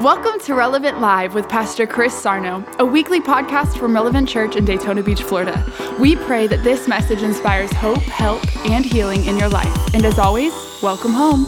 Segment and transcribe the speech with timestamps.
[0.00, 4.64] Welcome to Relevant Live with Pastor Chris Sarno, a weekly podcast from Relevant Church in
[4.64, 5.64] Daytona Beach, Florida.
[6.00, 9.94] We pray that this message inspires hope, help, and healing in your life.
[9.94, 10.52] And as always,
[10.82, 11.46] welcome home.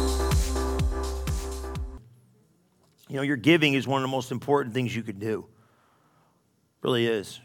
[3.08, 5.40] You know, your giving is one of the most important things you could do.
[5.40, 7.40] It really is.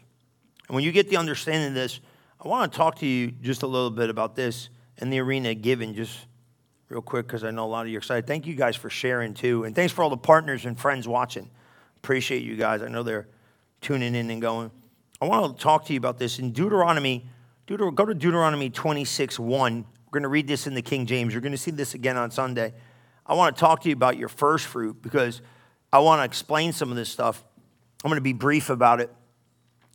[0.68, 1.98] And when you get the understanding of this,
[2.40, 5.50] I want to talk to you just a little bit about this in the arena
[5.50, 6.16] of giving, just
[6.92, 8.26] real quick because I know a lot of you are excited.
[8.26, 9.64] Thank you guys for sharing too.
[9.64, 11.50] And thanks for all the partners and friends watching.
[11.96, 12.82] Appreciate you guys.
[12.82, 13.28] I know they're
[13.80, 14.70] tuning in and going.
[15.20, 17.26] I want to talk to you about this in Deuteronomy.
[17.66, 19.76] Deuter- go to Deuteronomy 26 1.
[19.78, 21.32] We're going to read this in the King James.
[21.32, 22.74] You're going to see this again on Sunday.
[23.24, 25.40] I want to talk to you about your first fruit because
[25.90, 27.42] I want to explain some of this stuff.
[28.04, 29.10] I'm going to be brief about it.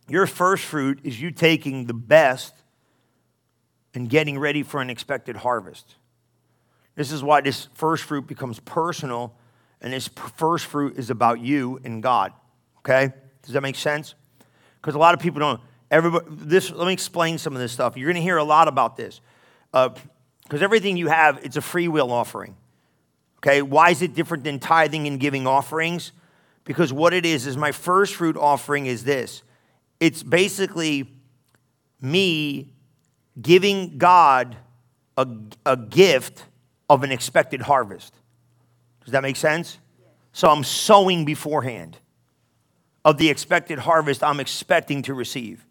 [0.10, 2.56] Your first fruit is you taking the best
[3.94, 5.97] and getting ready for an expected harvest.
[6.98, 9.36] This is why this first fruit becomes personal,
[9.82, 12.34] and this first fruit is about you and God.
[12.80, 13.14] Okay?
[13.44, 14.16] Does that make sense?
[14.82, 15.62] Because a lot of people don't.
[15.92, 16.72] Everybody, this.
[16.72, 17.96] Let me explain some of this stuff.
[17.96, 19.22] You're going to hear a lot about this,
[19.72, 19.94] because
[20.52, 22.58] uh, everything you have, it's a free will offering.
[23.38, 23.62] Okay?
[23.62, 26.14] Why is it different than tithing and giving offerings?
[26.64, 29.44] Because what it is is my first fruit offering is this.
[30.00, 31.08] It's basically
[32.02, 32.74] me
[33.40, 34.58] giving God
[35.16, 35.28] a,
[35.64, 36.44] a gift
[36.90, 38.14] of an expected harvest.
[39.04, 39.78] Does that make sense?
[40.32, 41.98] So I'm sowing beforehand
[43.04, 45.66] of the expected harvest I'm expecting to receive.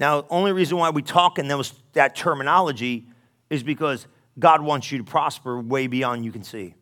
[0.00, 3.06] Now, the only reason why we talk in those, that terminology
[3.50, 4.06] is because
[4.38, 6.74] God wants you to prosper way beyond you can see.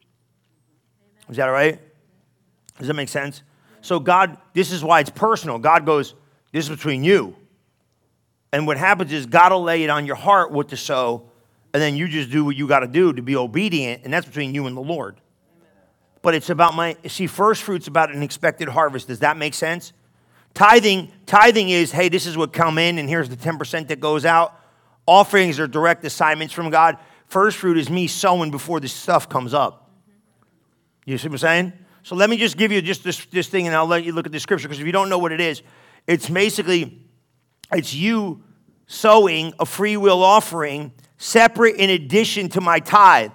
[1.29, 1.81] Is that all right?
[2.79, 3.43] Does that make sense?
[3.81, 5.59] So, God, this is why it's personal.
[5.59, 6.15] God goes,
[6.53, 7.37] This is between you.
[8.53, 11.31] And what happens is God will lay it on your heart what to sow
[11.77, 14.25] and then you just do what you got to do to be obedient, and that's
[14.25, 15.21] between you and the Lord.
[16.23, 19.09] But it's about my see, first fruits about an expected harvest.
[19.09, 19.93] Does that make sense?
[20.55, 24.25] Tithing, tithing is, hey, this is what come in, and here's the 10% that goes
[24.25, 24.59] out.
[25.07, 26.97] Offerings are direct assignments from God.
[27.27, 29.91] First fruit is me sowing before this stuff comes up.
[31.05, 31.73] You see what I'm saying?
[32.05, 34.25] So let me just give you just this, this thing, and I'll let you look
[34.25, 35.61] at the scripture, because if you don't know what it is,
[36.07, 37.03] it's basically,
[37.71, 38.43] it's you
[38.87, 43.33] sowing a free will offering separate in addition to my tithe.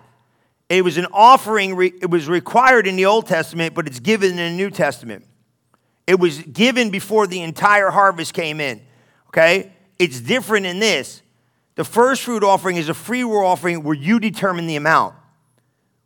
[0.70, 4.38] It was an offering, it was required in the Old Testament, but it's given in
[4.38, 5.26] the New Testament.
[6.08, 8.82] It was given before the entire harvest came in.
[9.28, 9.72] Okay?
[10.00, 11.22] It's different in this.
[11.76, 15.16] The first fruit offering is a free will offering where you determine the amount.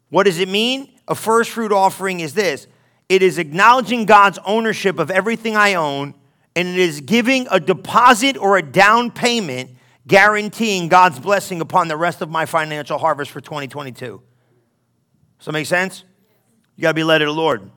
[0.10, 0.90] What does it mean?
[1.08, 2.68] A first fruit offering is this
[3.08, 6.16] it is acknowledging God's ownership of everything I own,
[6.56, 9.72] and it is giving a deposit or a down payment
[10.08, 14.22] guaranteeing God's blessing upon the rest of my financial harvest for 2022.
[15.38, 16.04] Does that make sense?
[16.76, 17.70] You got to be led to the Lord.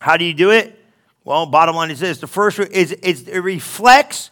[0.00, 0.78] How do you do it?
[1.24, 4.30] Well, bottom line is this the first is, is it reflects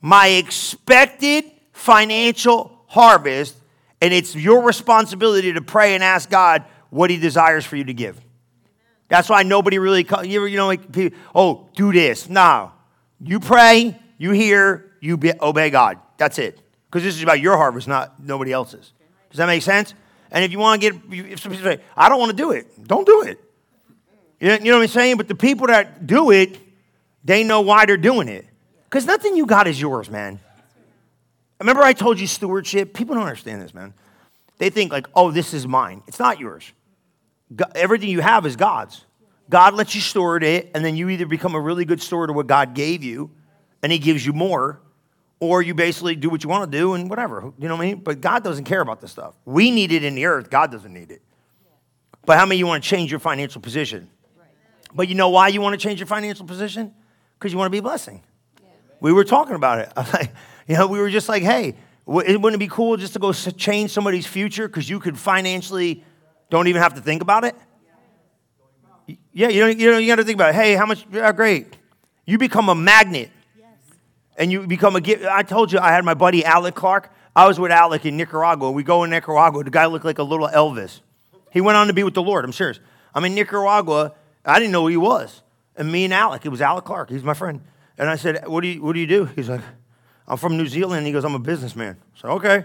[0.00, 3.56] my expected financial harvest,
[4.00, 7.94] and it's your responsibility to pray and ask God what He desires for you to
[7.94, 8.20] give.
[9.08, 10.82] That's why nobody really, you, you know, like,
[11.34, 12.28] oh, do this.
[12.28, 12.72] No.
[13.20, 15.98] You pray, you hear, you be, obey God.
[16.18, 16.60] That's it.
[16.90, 18.92] Because this is about your harvest, not nobody else's.
[19.30, 19.94] Does that make sense?
[20.30, 22.86] And if you want to get, if somebody say, I don't want to do it,
[22.86, 23.42] don't do it.
[24.40, 25.16] You know what I'm saying?
[25.16, 26.58] But the people that do it,
[27.24, 28.46] they know why they're doing it.
[28.84, 30.40] Because nothing you got is yours, man.
[31.60, 32.94] Remember I told you stewardship?
[32.94, 33.94] People don't understand this, man.
[34.58, 36.02] They think like, oh, this is mine.
[36.06, 36.72] It's not yours.
[37.54, 39.04] God, everything you have is God's.
[39.50, 42.36] God lets you steward it, and then you either become a really good steward of
[42.36, 43.30] what God gave you,
[43.82, 44.80] and He gives you more,
[45.40, 47.52] or you basically do what you want to do and whatever.
[47.58, 48.00] You know what I mean?
[48.00, 49.34] But God doesn't care about this stuff.
[49.44, 51.22] We need it in the earth, God doesn't need it.
[52.24, 54.10] But how many of you want to change your financial position?
[54.94, 56.94] But you know why you want to change your financial position?
[57.38, 58.22] Because you want to be a blessing.
[59.00, 60.30] We were talking about it.
[60.68, 63.92] you know, we were just like, hey, wouldn't it be cool just to go change
[63.92, 66.04] somebody's future because you could financially
[66.50, 67.54] don't even have to think about it?
[69.32, 70.54] Yeah, you know, you know, you got to think about it.
[70.56, 71.06] Hey, how much?
[71.12, 71.76] Yeah, great.
[72.26, 73.30] You become a magnet
[74.38, 75.02] and you become a.
[75.30, 77.12] I told you I had my buddy Alec Clark.
[77.36, 78.70] I was with Alec in Nicaragua.
[78.70, 79.62] We go in Nicaragua.
[79.64, 81.00] The guy looked like a little Elvis.
[81.52, 82.44] He went on to be with the Lord.
[82.44, 82.80] I'm serious.
[83.14, 84.14] I'm in Nicaragua.
[84.44, 85.42] I didn't know who he was.
[85.76, 87.10] And me and Alec, it was Alec Clark.
[87.10, 87.60] He's my friend.
[87.98, 89.60] And I said, "What do you What do you do?" He's like,
[90.26, 92.64] "I'm from New Zealand." He goes, "I'm a businessman." Said, "Okay."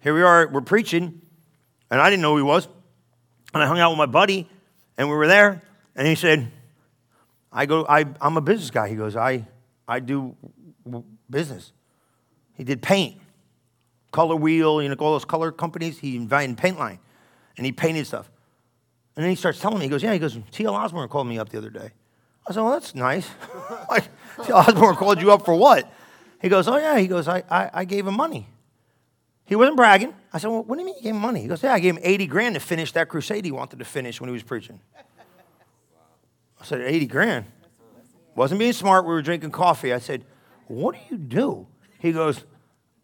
[0.00, 0.48] Here we are.
[0.48, 1.22] We're preaching,
[1.88, 2.66] and I didn't know who he was.
[3.54, 4.48] And I hung out with my buddy,
[4.98, 5.62] and we were there.
[5.94, 6.50] And he said,
[7.52, 7.86] "I go.
[7.88, 9.46] I, I'm a business guy." He goes, "I
[9.86, 10.34] I do
[11.30, 11.72] business.
[12.54, 13.20] He did paint,
[14.10, 15.98] color wheel, you know, all those color companies.
[15.98, 16.98] He invited paint line,
[17.56, 18.30] and he painted stuff.
[19.16, 20.74] And then he starts telling me, he goes, Yeah, he goes, T.L.
[20.74, 21.90] Osborn called me up the other day.
[22.46, 23.28] I said, Well, that's nice.
[23.90, 24.04] like,
[24.44, 24.58] T.L.
[24.58, 25.90] Osborn called you up for what?
[26.40, 26.98] He goes, Oh, yeah.
[26.98, 28.48] He goes, I, I, I gave him money.
[29.44, 30.14] He wasn't bragging.
[30.32, 31.42] I said, Well, what do you mean you gave him money?
[31.42, 33.84] He goes, Yeah, I gave him 80 grand to finish that crusade he wanted to
[33.84, 34.80] finish when he was preaching.
[36.60, 37.44] I said, 80 grand?
[38.34, 39.04] Wasn't being smart.
[39.04, 39.92] We were drinking coffee.
[39.92, 40.24] I said,
[40.72, 41.66] What do you do?
[41.98, 42.44] He goes,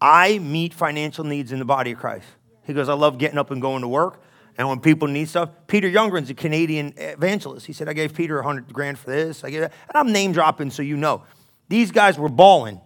[0.00, 2.26] I meet financial needs in the body of Christ.
[2.64, 4.22] He goes, I love getting up and going to work.
[4.56, 7.66] And when people need stuff, Peter Youngren's a Canadian evangelist.
[7.66, 9.44] He said, I gave Peter 100 grand for this.
[9.44, 9.72] I gave that.
[9.88, 11.24] And I'm name dropping so you know.
[11.68, 12.80] These guys were balling.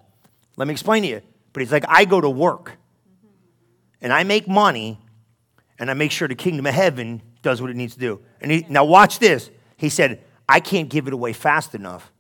[0.56, 1.22] Let me explain to you.
[1.52, 2.72] But he's like, I go to work
[4.00, 4.98] and I make money
[5.78, 8.20] and I make sure the kingdom of heaven does what it needs to do.
[8.40, 9.48] And he, now watch this.
[9.76, 12.12] He said, I can't give it away fast enough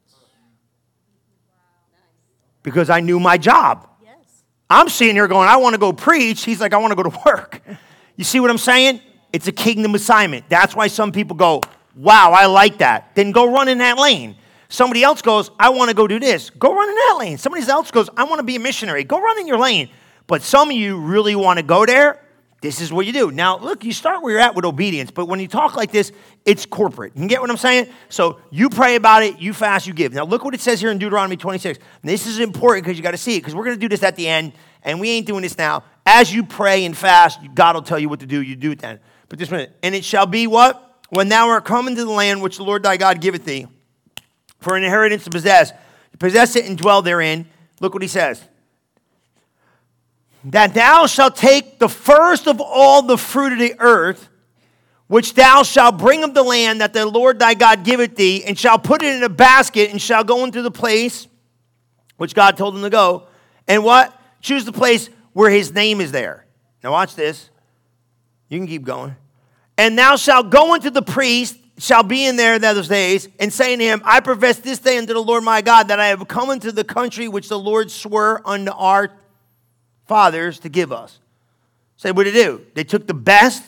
[2.62, 3.88] because I knew my job.
[4.02, 4.44] Yes.
[4.68, 6.44] I'm sitting here going, I want to go preach.
[6.44, 7.60] He's like, I want to go to work.
[8.14, 9.00] You see what I'm saying?
[9.32, 10.44] It's a kingdom assignment.
[10.50, 11.62] That's why some people go,
[11.96, 13.14] wow, I like that.
[13.14, 14.36] Then go run in that lane.
[14.68, 16.50] Somebody else goes, I want to go do this.
[16.50, 17.38] Go run in that lane.
[17.38, 19.02] Somebody else goes, I want to be a missionary.
[19.04, 19.88] Go run in your lane.
[20.26, 22.22] But some of you really want to go there.
[22.62, 23.32] This is what you do.
[23.32, 26.12] Now, look, you start where you're at with obedience, but when you talk like this,
[26.44, 27.12] it's corporate.
[27.16, 27.88] You get what I'm saying?
[28.08, 30.12] So you pray about it, you fast, you give.
[30.12, 31.80] Now, look what it says here in Deuteronomy 26.
[32.02, 34.04] this is important because you got to see it, because we're going to do this
[34.04, 34.52] at the end,
[34.84, 35.82] and we ain't doing this now.
[36.06, 38.40] As you pray and fast, God will tell you what to do.
[38.40, 39.00] You do it then.
[39.28, 41.00] But this minute, and it shall be what?
[41.10, 43.66] When thou art come into the land which the Lord thy God giveth thee
[44.60, 45.72] for an inheritance to possess,
[46.20, 47.48] possess it and dwell therein.
[47.80, 48.40] Look what he says.
[50.44, 54.28] That thou shalt take the first of all the fruit of the earth,
[55.06, 58.58] which thou shalt bring of the land that the Lord thy God giveth thee, and
[58.58, 61.28] shall put it in a basket, and shall go into the place
[62.16, 63.26] which God told him to go.
[63.68, 64.18] And what?
[64.40, 66.46] Choose the place where his name is there.
[66.82, 67.50] Now, watch this.
[68.48, 69.16] You can keep going.
[69.78, 73.78] And thou shalt go unto the priest, shall be in there those days, and saying
[73.78, 76.50] to him, I profess this day unto the Lord my God that I have come
[76.50, 79.10] into the country which the Lord swore unto our
[80.12, 81.18] fathers to give us.
[81.96, 82.66] Say what did they do?
[82.74, 83.62] They took the best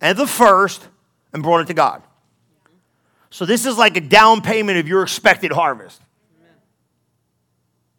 [0.00, 0.88] and the first
[1.32, 2.02] and brought it to God.
[3.30, 6.02] So this is like a down payment of your expected harvest.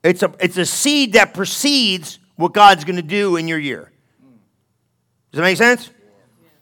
[0.04, 3.90] It's a, it's a seed that precedes what God's going to do in your year.
[5.32, 5.90] Does that make sense?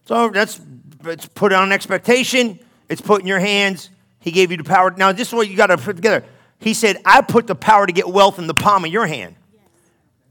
[0.05, 0.61] So that's
[1.05, 2.59] it's put on expectation.
[2.87, 3.89] It's put in your hands.
[4.19, 4.91] He gave you the power.
[4.91, 6.23] Now, this is what you got to put together.
[6.59, 9.35] He said, I put the power to get wealth in the palm of your hand.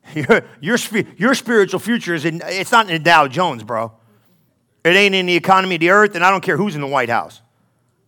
[0.14, 0.76] Your, your,
[1.16, 3.92] your spiritual future is in, it's not in Dow Jones, bro.
[4.84, 6.86] It ain't in the economy of the earth, and I don't care who's in the
[6.86, 7.40] White House.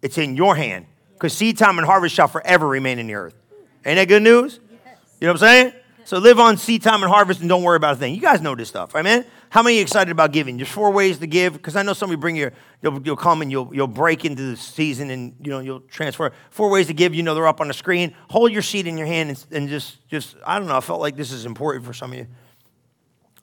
[0.03, 0.87] It's in your hand.
[1.15, 3.35] Because seed time and harvest shall forever remain in the earth.
[3.87, 4.59] Ain't that good news?
[5.21, 5.73] You know what I'm saying?
[6.05, 8.15] So live on seed time and harvest and don't worry about a thing.
[8.15, 9.25] You guys know this stuff, amen?
[9.55, 10.57] How many excited about giving?
[10.57, 12.53] There's four ways to give, because I know somebody bring your,
[12.83, 16.33] you'll, you'll come and you'll, you'll break into the season and you know, you'll transfer.
[16.51, 18.17] Four ways to give, you know, they're up on the screen.
[18.31, 21.01] Hold your seed in your hand and, and just, just, I don't know, I felt
[21.01, 22.27] like this is important for some of you.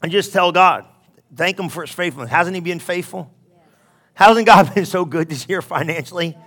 [0.02, 0.86] And just tell God,
[1.34, 2.30] thank Him for His faithfulness.
[2.30, 3.32] Hasn't He been faithful?
[4.14, 6.38] Hasn't God been so good this year financially?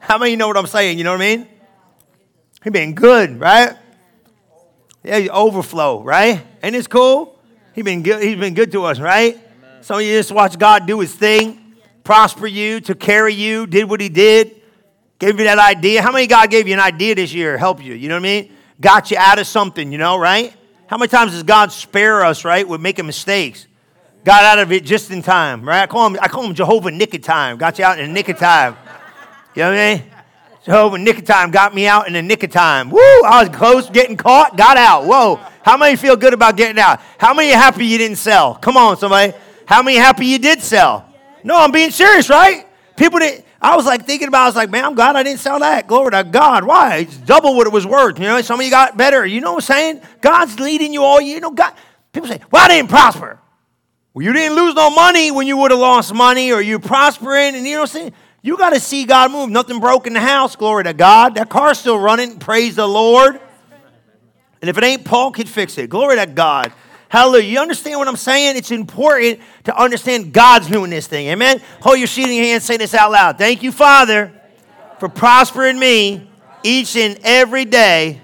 [0.00, 0.98] How many know what I'm saying?
[0.98, 1.48] You know what I mean?
[2.64, 3.76] He's been good, right?
[5.04, 6.44] Yeah, you overflow, right?
[6.64, 7.33] Ain't this cool?
[7.74, 9.34] He been good, he's been good to us, right?
[9.34, 9.82] Amen.
[9.82, 11.74] Some of you just watch God do his thing,
[12.04, 14.62] prosper you, to carry you, did what he did,
[15.18, 16.00] gave you that idea.
[16.00, 17.94] How many God gave you an idea this year, help you?
[17.94, 18.52] You know what I mean?
[18.80, 20.54] Got you out of something, you know, right?
[20.86, 23.66] How many times does God spare us, right, with making mistakes?
[24.24, 25.82] Got out of it just in time, right?
[25.82, 27.58] I call him, I call him Jehovah nick of time.
[27.58, 28.76] Got you out in the nick of time.
[29.54, 30.04] You know what I mean?
[30.64, 32.88] Jehovah nick of time got me out in the nick of time.
[32.88, 32.98] Woo!
[32.98, 35.04] I was close getting caught, got out.
[35.04, 35.40] Whoa.
[35.64, 37.00] How many feel good about getting out?
[37.16, 38.54] How many happy you didn't sell?
[38.54, 39.32] Come on, somebody.
[39.66, 41.08] How many happy you did sell?
[41.42, 42.66] No, I'm being serious, right?
[42.96, 43.46] People didn't.
[43.62, 44.42] I was like thinking about.
[44.42, 45.86] I was like, man, I'm glad I didn't sell that.
[45.86, 46.64] Glory to God.
[46.64, 46.96] Why?
[46.96, 48.18] It's double what it was worth.
[48.18, 49.24] You know, some of you got better.
[49.24, 50.02] You know what I'm saying?
[50.20, 51.18] God's leading you all.
[51.18, 51.72] You know, God.
[52.12, 53.40] People say, well, I didn't prosper.
[54.12, 57.56] Well, you didn't lose no money when you would have lost money, or you prospering,
[57.56, 58.12] and you know what I'm saying?
[58.42, 59.48] You got to see God move.
[59.48, 60.54] Nothing broke in the house.
[60.56, 61.36] Glory to God.
[61.36, 62.38] That car's still running.
[62.38, 63.40] Praise the Lord.
[64.64, 65.90] And if it ain't, Paul can fix it.
[65.90, 66.72] Glory to God.
[67.10, 67.50] Hallelujah.
[67.50, 68.56] You understand what I'm saying?
[68.56, 71.26] It's important to understand God's doing this thing.
[71.28, 71.60] Amen.
[71.82, 72.62] Hold your seat in your hand.
[72.62, 73.36] Say this out loud.
[73.36, 74.32] Thank you, Father,
[75.00, 76.30] for prospering me
[76.62, 78.22] each and every day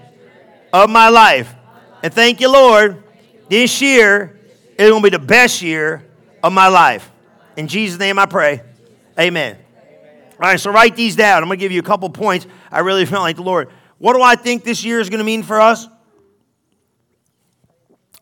[0.73, 1.54] of my life.
[2.02, 3.04] And thank you, Lord.
[3.50, 4.40] This year
[4.78, 6.06] is going to be the best year
[6.42, 7.12] of my life.
[7.59, 8.62] In Jesus' name I pray.
[9.18, 9.59] Amen.
[10.32, 11.42] All right, so write these down.
[11.42, 12.47] I'm going to give you a couple points.
[12.73, 13.68] I really felt like the Lord.
[13.99, 15.87] What do I think this year is going to mean for us?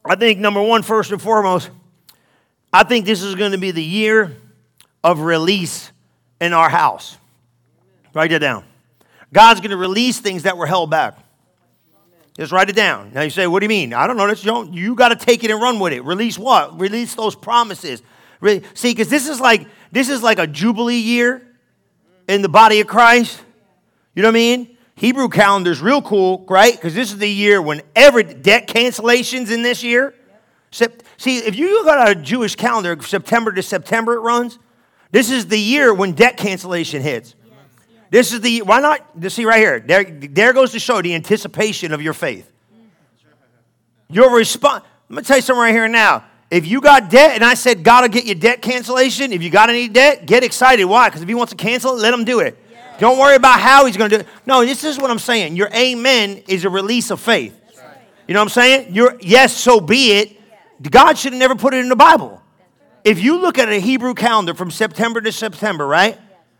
[0.08, 1.70] I think, number one, first and foremost,
[2.72, 4.34] I think this is going to be the year
[5.04, 5.92] of release
[6.40, 7.18] in our house.
[8.14, 8.64] Write that down.
[9.32, 11.18] God's going to release things that were held back.
[12.38, 13.12] Just write it down.
[13.12, 13.92] Now you say, what do you mean?
[13.92, 14.26] I don't know.
[14.26, 16.02] That's, you you got to take it and run with it.
[16.02, 16.80] Release what?
[16.80, 18.00] Release those promises.
[18.40, 21.42] Re- See, because this is like this is like a jubilee year
[22.28, 23.42] in the body of Christ.
[24.14, 24.77] You know what I mean?
[24.98, 26.72] Hebrew calendar's real cool, right?
[26.72, 30.12] Because this is the year when every debt cancellations in this year.
[30.72, 34.58] Sep- See, if you look at a Jewish calendar, September to September it runs.
[35.12, 37.36] This is the year when debt cancellation hits.
[38.10, 39.00] This is the why not?
[39.30, 39.78] See right here.
[39.78, 42.50] There, there goes to show the anticipation of your faith.
[44.10, 44.82] Your response.
[45.08, 46.24] I'm gonna tell you something right here now.
[46.50, 49.50] If you got debt and I said God will get you debt cancellation, if you
[49.50, 50.86] got any debt, get excited.
[50.86, 51.08] Why?
[51.08, 52.58] Because if he wants to cancel it, let him do it.
[52.98, 54.26] Don't worry about how he's gonna do it.
[54.46, 55.56] No, this is what I'm saying.
[55.56, 57.54] Your amen is a release of faith.
[58.26, 58.94] You know what I'm saying?
[58.94, 60.36] Your yes, so be it.
[60.90, 62.42] God should have never put it in the Bible.
[63.04, 66.18] If you look at a Hebrew calendar from September to September, right?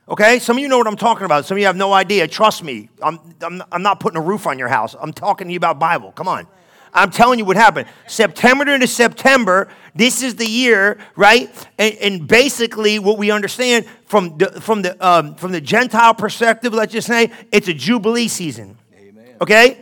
[0.08, 1.44] Okay, some of you know what I'm talking about.
[1.44, 2.26] Some of you have no idea.
[2.26, 4.96] Trust me, I'm, I'm, I'm not putting a roof on your house.
[4.98, 6.12] I'm talking to you about Bible.
[6.12, 6.46] Come on.
[6.92, 7.88] I'm telling you what happened.
[8.06, 11.50] September to September, this is the year, right?
[11.78, 16.72] And, and basically, what we understand from the, from, the, um, from the Gentile perspective,
[16.72, 18.76] let's just say, it's a Jubilee season.
[18.96, 19.36] Amen.
[19.40, 19.78] Okay?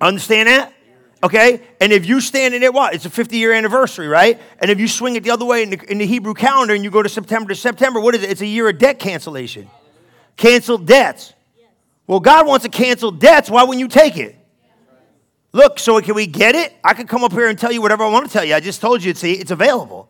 [0.00, 0.72] Understand that?
[1.22, 1.60] Okay?
[1.80, 2.94] And if you stand in it, what?
[2.94, 4.40] It's a 50 year anniversary, right?
[4.60, 6.84] And if you swing it the other way in the, in the Hebrew calendar and
[6.84, 8.30] you go to September to September, what is it?
[8.30, 9.68] It's a year of debt cancellation.
[10.36, 11.34] Canceled debts.
[12.06, 13.50] Well, God wants to cancel debts.
[13.50, 14.37] Why wouldn't you take it?
[15.58, 16.72] Look, so can we get it?
[16.84, 18.54] I could come up here and tell you whatever I want to tell you.
[18.54, 20.08] I just told you, see, it's available.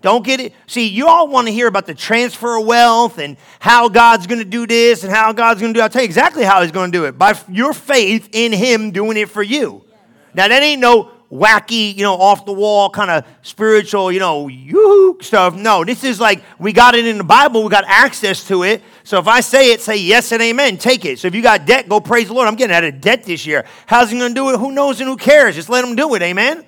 [0.00, 0.54] Don't get it.
[0.66, 4.38] See, you all want to hear about the transfer of wealth and how God's going
[4.38, 5.82] to do this and how God's going to do.
[5.82, 8.90] I'll tell you exactly how He's going to do it by your faith in Him
[8.90, 9.84] doing it for you.
[10.32, 14.48] Now that ain't no wacky, you know, off the wall kind of spiritual, you know,
[14.48, 15.54] you stuff.
[15.54, 18.82] No, this is like we got it in the Bible, we got access to it.
[19.08, 21.18] So if I say it, say yes and amen, take it.
[21.18, 22.46] So if you got debt, go praise the Lord.
[22.46, 23.64] I'm getting out of debt this year.
[23.86, 24.58] How's he going to do it?
[24.58, 25.54] Who knows and who cares?
[25.54, 26.66] Just let him do it, amen.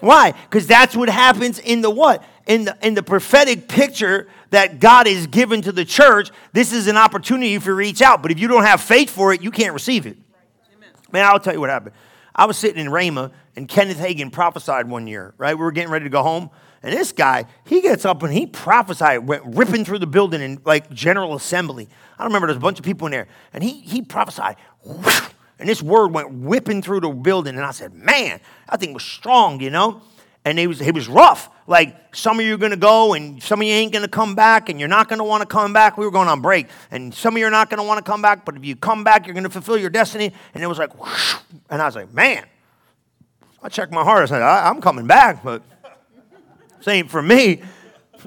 [0.00, 0.32] Why?
[0.32, 2.24] Because that's what happens in the what?
[2.48, 6.32] In the in the prophetic picture that God is given to the church.
[6.52, 8.20] This is an opportunity for you to reach out.
[8.20, 10.16] But if you don't have faith for it, you can't receive it.
[11.12, 11.94] Man, I'll tell you what happened.
[12.34, 15.56] I was sitting in Rhema, and Kenneth Hagin prophesied one year, right?
[15.56, 16.50] We were getting ready to go home.
[16.82, 20.60] And this guy, he gets up and he prophesied, went ripping through the building in
[20.64, 21.88] like General Assembly.
[22.18, 23.28] I don't remember, there's a bunch of people in there.
[23.52, 24.56] And he, he prophesied,
[25.58, 27.56] and this word went whipping through the building.
[27.56, 28.40] And I said, man,
[28.70, 30.02] that thing was strong, you know?
[30.44, 31.50] And it was, it was rough.
[31.66, 34.08] Like, some of you are going to go and some of you ain't going to
[34.08, 35.98] come back and you're not going to want to come back.
[35.98, 36.68] We were going on break.
[36.92, 38.76] And some of you are not going to want to come back, but if you
[38.76, 40.32] come back, you're going to fulfill your destiny.
[40.54, 40.90] And it was like,
[41.68, 42.46] and I was like, man.
[43.62, 44.22] I checked my heart.
[44.22, 45.60] I said, I, am coming back, but
[46.88, 47.62] ain't for me.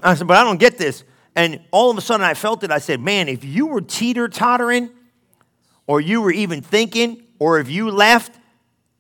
[0.04, 1.04] I said, but I don't get this.
[1.36, 2.72] And all of a sudden I felt it.
[2.72, 4.90] I said, man, if you were teeter tottering,
[5.88, 8.38] or you were even thinking, or if you left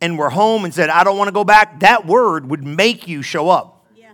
[0.01, 3.07] and were home and said, I don't want to go back, that word would make
[3.07, 3.85] you show up.
[3.95, 4.09] Yeah.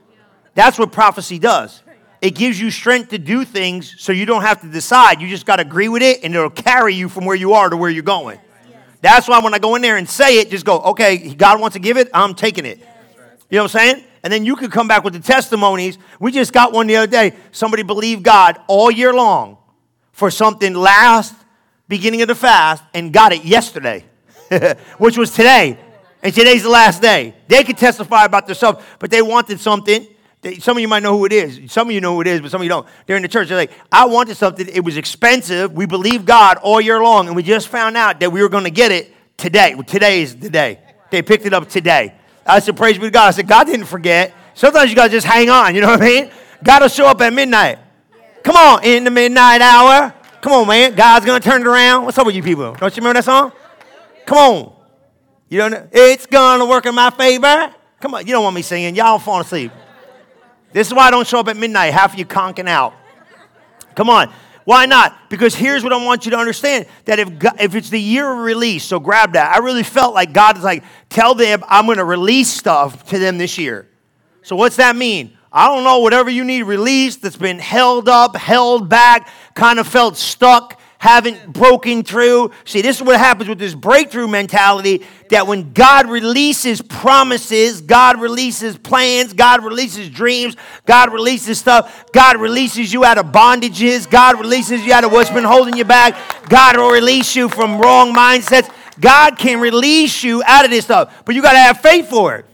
[0.55, 1.83] That's what prophecy does.
[2.21, 5.21] It gives you strength to do things so you don't have to decide.
[5.21, 7.69] You just got to agree with it, and it'll carry you from where you are
[7.69, 8.39] to where you're going.
[9.01, 11.75] That's why when I go in there and say it, just go, okay, God wants
[11.75, 12.79] to give it, I'm taking it.
[13.49, 14.03] You know what I'm saying?
[14.25, 15.99] And then you can come back with the testimonies.
[16.19, 17.33] We just got one the other day.
[17.51, 19.59] Somebody believed God all year long
[20.13, 21.35] for something last
[21.87, 24.03] beginning of the fast and got it yesterday,
[24.97, 25.77] which was today.
[26.23, 27.35] And today's the last day.
[27.47, 30.07] They could testify about themselves, but they wanted something
[30.59, 31.71] some of you might know who it is.
[31.71, 32.87] Some of you know who it is, but some of you don't.
[33.07, 33.47] They're in the church.
[33.47, 34.67] They're like, I wanted something.
[34.71, 35.73] It was expensive.
[35.73, 38.65] We believed God all year long, and we just found out that we were going
[38.65, 39.75] to get it today.
[39.87, 40.79] Today is the day.
[41.09, 42.13] They picked it up today.
[42.45, 43.27] I said, Praise be to God.
[43.27, 44.33] I said, God didn't forget.
[44.53, 45.75] Sometimes you got to just hang on.
[45.75, 46.31] You know what I mean?
[46.63, 47.79] God will show up at midnight.
[48.43, 50.13] Come on, in the midnight hour.
[50.41, 50.93] Come on, man.
[50.93, 52.05] God's going to turn it around.
[52.05, 52.73] What's up with you people?
[52.73, 53.51] Don't you remember that song?
[54.25, 54.73] Come on.
[55.49, 55.87] You don't know?
[55.91, 57.73] It's going to work in my favor.
[57.99, 58.27] Come on.
[58.27, 58.95] You don't want me singing.
[58.95, 59.71] Y'all falling asleep.
[60.71, 62.93] This is why I don't show up at midnight, half of you conking out.
[63.95, 64.31] Come on.
[64.65, 65.29] Why not?
[65.29, 68.29] Because here's what I want you to understand that if, God, if it's the year
[68.31, 69.55] of release, so grab that.
[69.55, 73.19] I really felt like God is like, tell them I'm going to release stuff to
[73.19, 73.87] them this year.
[74.41, 75.37] So, what's that mean?
[75.51, 79.87] I don't know, whatever you need released that's been held up, held back, kind of
[79.87, 82.49] felt stuck haven't broken through.
[82.63, 88.19] See, this is what happens with this breakthrough mentality that when God releases promises, God
[88.19, 90.55] releases plans, God releases dreams,
[90.87, 95.29] God releases stuff, God releases you out of bondages, God releases you out of what's
[95.29, 96.17] been holding you back,
[96.49, 98.67] God will release you from wrong mindsets.
[98.99, 102.35] God can release you out of this stuff, but you got to have faith for
[102.37, 102.45] it.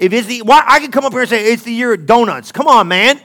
[0.00, 2.06] If it's the, why, I can come up here and say it's the year of
[2.06, 2.50] donuts.
[2.50, 3.20] Come on, man.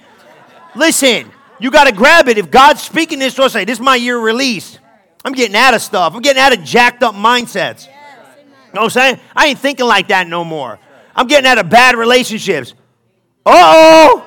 [0.75, 2.37] Listen, You got to grab it.
[2.37, 4.79] If God's speaking this to us, say, This is my year of release.
[5.23, 6.13] I'm getting out of stuff.
[6.15, 7.87] I'm getting out of jacked up mindsets.
[7.87, 9.19] You know what I'm saying?
[9.35, 10.79] I ain't thinking like that no more.
[11.15, 12.73] I'm getting out of bad relationships.
[13.45, 14.25] Uh oh.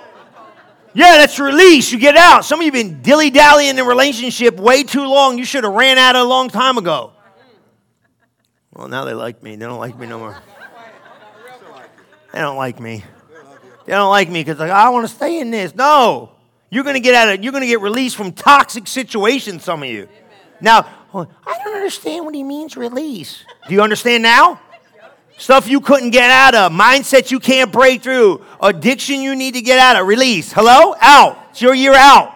[0.94, 1.90] Yeah, that's release.
[1.90, 2.44] You get out.
[2.44, 5.38] Some of you have been dilly dallying in a relationship way too long.
[5.38, 7.12] You should have ran out a long time ago.
[8.74, 9.56] Well, now they like me.
[9.56, 10.36] They don't like me no more.
[12.32, 13.04] They don't like me.
[13.86, 15.74] They don't like me because like, I want to stay in this.
[15.74, 16.32] No.
[16.72, 20.08] You're gonna get out of you're gonna get released from toxic situations, some of you.
[20.58, 23.44] Now, oh, I don't understand what he means release.
[23.68, 24.58] Do you understand now?
[25.36, 29.60] Stuff you couldn't get out of, mindset you can't break through, addiction you need to
[29.60, 30.06] get out of.
[30.06, 30.50] Release.
[30.50, 30.94] Hello?
[30.98, 31.38] Out.
[31.50, 32.34] It's your year out.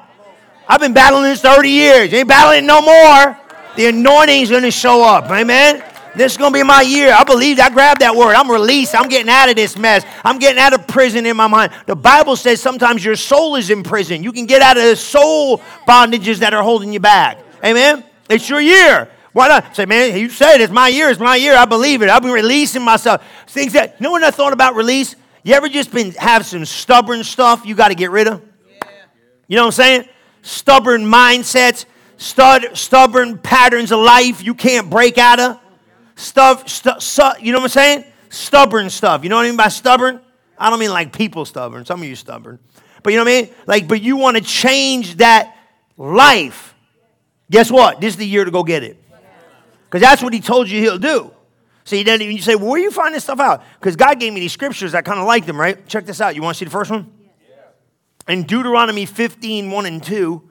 [0.68, 2.12] I've been battling this 30 years.
[2.12, 3.38] You ain't battling no more.
[3.76, 5.30] The anointing's gonna show up.
[5.30, 5.82] Amen.
[6.16, 7.12] This is gonna be my year.
[7.12, 8.34] I believe I grabbed that word.
[8.34, 8.94] I'm released.
[8.94, 10.02] I'm getting out of this mess.
[10.24, 11.72] I'm getting out of prison in my mind.
[11.84, 14.22] The Bible says sometimes your soul is in prison.
[14.22, 17.38] You can get out of the soul bondages that are holding you back.
[17.62, 18.02] Amen.
[18.30, 19.10] It's your year.
[19.34, 19.76] Why not?
[19.76, 21.54] Say, man, you said it's my year, it's my year.
[21.54, 22.08] I believe it.
[22.08, 23.22] I've been releasing myself.
[23.48, 25.14] Things that, you know what I thought about release?
[25.42, 28.42] You ever just been have some stubborn stuff you got to get rid of?
[28.66, 28.88] Yeah.
[29.48, 30.08] You know what I'm saying?
[30.40, 31.84] Stubborn mindsets,
[32.16, 35.60] stud, stubborn patterns of life you can't break out of.
[36.16, 38.04] Stuff, stu- su- you know what I'm saying?
[38.30, 39.22] Stubborn stuff.
[39.22, 40.20] You know what I mean by stubborn?
[40.58, 41.84] I don't mean like people stubborn.
[41.84, 42.58] Some of you stubborn.
[43.02, 43.50] But you know what I mean?
[43.66, 45.56] Like, but you want to change that
[45.96, 46.74] life.
[47.50, 48.00] Guess what?
[48.00, 49.00] This is the year to go get it.
[49.84, 51.30] Because that's what he told you he'll do.
[51.88, 53.62] Then you say, well, where you find this stuff out?
[53.78, 54.94] Because God gave me these scriptures.
[54.94, 55.86] I kind of like them, right?
[55.86, 56.34] Check this out.
[56.34, 57.12] You want to see the first one?
[57.48, 58.32] Yeah.
[58.32, 60.42] In Deuteronomy 15, 1 and 2,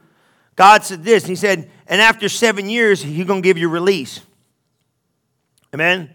[0.55, 1.25] God said this.
[1.25, 4.22] He said, and after seven years, he's going to give you release.
[5.75, 6.10] Amen?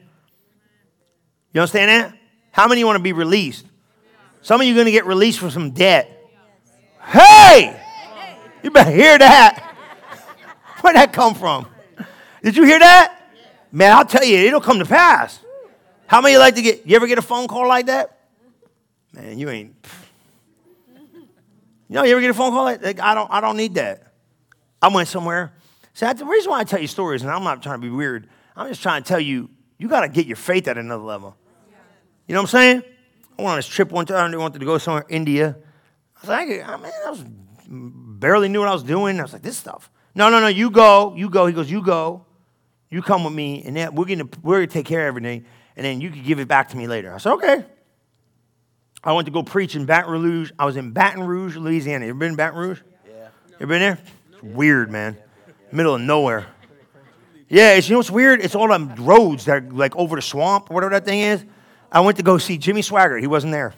[1.52, 2.18] You understand that?
[2.50, 3.66] How many want to be released?
[4.40, 6.10] Some of you are going to get released from some debt.
[7.02, 7.78] Hey!
[8.62, 9.58] You better hear that.
[10.80, 11.66] Where'd that come from?
[12.42, 13.20] Did you hear that?
[13.70, 15.38] Man, I'll tell you, it'll come to pass.
[16.06, 18.18] How many like to get, you ever get a phone call like that?
[19.12, 19.74] Man, you ain't.
[21.88, 23.00] You know, you ever get a phone call like that?
[23.02, 24.12] I don't, I don't need that.
[24.80, 25.52] I went somewhere.
[25.92, 28.28] See, the reason why I tell you stories, and I'm not trying to be weird.
[28.60, 29.48] I'm just trying to tell you,
[29.80, 31.34] you got to get your faith at another level.
[32.28, 32.82] You know what I'm saying?
[33.38, 34.32] I went on this trip one time.
[34.32, 35.56] I wanted to go somewhere, India.
[36.16, 37.24] I was like, I, mean, I was
[37.66, 39.18] barely knew what I was doing.
[39.18, 39.90] I was like, this stuff.
[40.14, 41.46] No, no, no, you go, you go.
[41.46, 42.26] He goes, you go.
[42.90, 45.86] You come with me, and then we're gonna we're gonna take care of everything, and
[45.86, 47.14] then you can give it back to me later.
[47.14, 47.64] I said, okay.
[49.02, 50.50] I went to go preach in Baton Rouge.
[50.58, 52.04] I was in Baton Rouge, Louisiana.
[52.04, 52.80] You ever been in Baton Rouge?
[53.06, 53.28] Yeah.
[53.48, 53.98] You ever been there?
[54.32, 55.16] It's weird, man.
[55.72, 56.48] Middle of nowhere.
[57.50, 58.40] Yeah, it's, you know what's weird?
[58.40, 61.44] It's all them roads that are like over the swamp, whatever that thing is.
[61.90, 63.20] I went to go see Jimmy Swaggart.
[63.20, 63.74] He wasn't there.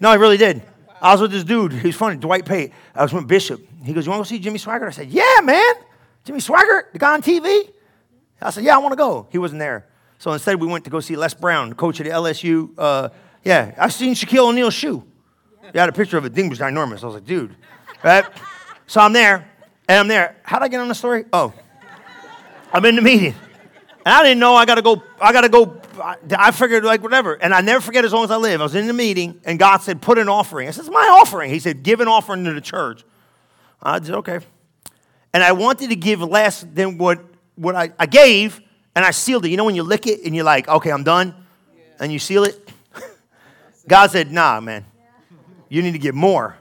[0.00, 0.62] No, I really did.
[1.00, 1.72] I was with this dude.
[1.72, 2.72] He's funny, Dwight Pate.
[2.92, 3.60] I was with Bishop.
[3.84, 4.88] He goes, You want to go see Jimmy Swaggart?
[4.88, 5.74] I said, Yeah, man.
[6.24, 7.70] Jimmy Swaggart, the guy on TV?
[8.42, 9.28] I said, Yeah, I want to go.
[9.30, 9.86] He wasn't there.
[10.18, 12.70] So instead, we went to go see Les Brown, coach of the LSU.
[12.76, 13.10] Uh,
[13.44, 15.04] yeah, I seen Shaquille O'Neal's shoe.
[15.72, 16.34] They had a picture of it.
[16.34, 17.04] Thing was ginormous.
[17.04, 17.54] I was like, dude.
[18.02, 18.24] Right?
[18.88, 19.48] So I'm there,
[19.88, 20.36] and I'm there.
[20.42, 21.26] How'd I get on the story?
[21.32, 21.52] Oh,
[22.72, 23.34] I'm in the meeting.
[24.04, 25.80] And I didn't know I got to go, I got to go.
[26.36, 27.34] I figured, like, whatever.
[27.34, 28.60] And I never forget as long as I live.
[28.60, 30.68] I was in the meeting, and God said, put an offering.
[30.68, 31.50] I said, it's my offering.
[31.50, 33.02] He said, give an offering to the church.
[33.82, 34.40] I said, okay.
[35.32, 37.20] And I wanted to give less than what
[37.56, 38.60] what I, I gave
[38.94, 39.50] and I sealed it.
[39.50, 41.34] You know when you lick it and you're like, okay, I'm done,
[41.74, 41.82] yeah.
[42.00, 42.70] and you seal it?
[43.88, 44.84] God said, nah, man,
[45.68, 46.56] you need to get more.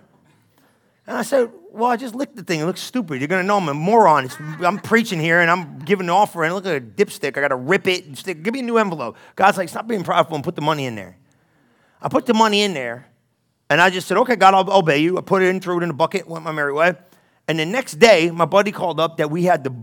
[1.07, 2.61] And I said, well, I just licked the thing.
[2.61, 3.19] It looks stupid.
[3.19, 4.25] You're going to know I'm a moron.
[4.25, 7.37] It's, I'm preaching here and I'm giving an offer and look at a dipstick.
[7.37, 8.43] I got to rip it and stick.
[8.43, 9.17] Give me a new envelope.
[9.35, 11.17] God's like, stop being prideful and put the money in there.
[12.01, 13.07] I put the money in there
[13.69, 15.17] and I just said, okay, God, I'll obey you.
[15.17, 16.93] I put it in, threw it in a bucket, went my merry way.
[17.47, 19.75] And the next day, my buddy called up that we had the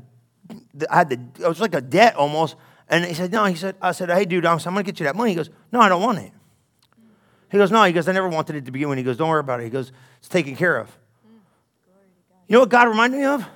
[0.91, 2.57] I had the, it was like a debt almost.
[2.89, 5.01] And he said, no, he said, I said, hey, dude, I'm, I'm going to get
[5.01, 5.31] you that money.
[5.31, 6.33] He goes, no, I don't want it.
[7.51, 8.99] He goes, no, he goes, I never wanted it to begin with.
[8.99, 9.65] He goes, don't worry about it.
[9.65, 10.91] He goes, it's taken care of.
[12.53, 13.47] You know what God reminded me of?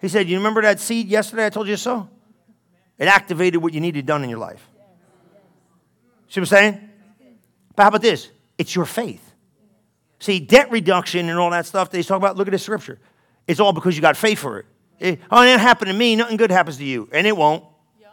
[0.00, 2.08] He said, you remember that seed yesterday I told you so?
[2.98, 4.68] It activated what you needed done in your life.
[6.26, 6.90] See what I'm saying?
[7.76, 8.28] But how about this?
[8.58, 9.22] It's your faith.
[10.18, 12.98] See, debt reduction and all that stuff they talk about, look at this scripture.
[13.46, 14.66] It's all because you got faith for it.
[15.00, 16.16] Oh, it, oh, that happened to me.
[16.16, 17.08] Nothing good happens to you.
[17.12, 17.62] And it won't.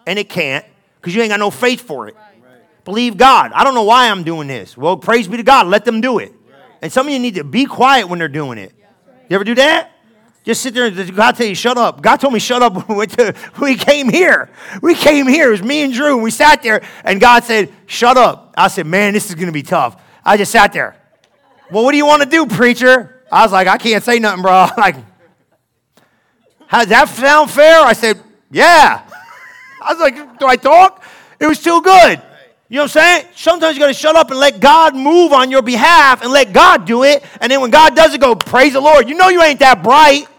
[0.06, 0.64] And it can't
[1.02, 2.16] because you ain't got no faith for it.
[2.16, 2.86] Right.
[2.86, 3.54] Believe God.
[3.54, 4.78] I don't know why I'm doing this.
[4.78, 5.66] Well, praise be to God.
[5.66, 6.32] Let them do it.
[6.32, 6.60] Right.
[6.84, 8.76] And some of you need to be quiet when they're doing it.
[9.30, 9.94] You ever do that?
[10.48, 12.02] Just sit there and God tell you, shut up.
[12.02, 13.06] God told me, shut up when
[13.60, 14.50] we came here.
[14.82, 15.50] We came here.
[15.50, 16.14] It was me and Drew.
[16.14, 18.54] And we sat there, and God said, shut up.
[18.56, 20.02] I said, man, this is going to be tough.
[20.24, 20.96] I just sat there.
[21.70, 23.26] Well, what do you want to do, preacher?
[23.30, 24.68] I was like, I can't say nothing, bro.
[24.78, 24.96] Like,
[26.68, 27.82] how does that sound fair?
[27.82, 28.18] I said,
[28.50, 29.06] yeah.
[29.84, 31.04] I was like, do I talk?
[31.42, 32.22] It was too good.
[32.70, 33.26] You know what I'm saying?
[33.36, 36.54] Sometimes you got to shut up and let God move on your behalf and let
[36.54, 37.22] God do it.
[37.42, 39.10] And then when God does it, go, praise the Lord.
[39.10, 40.30] You know you ain't that bright.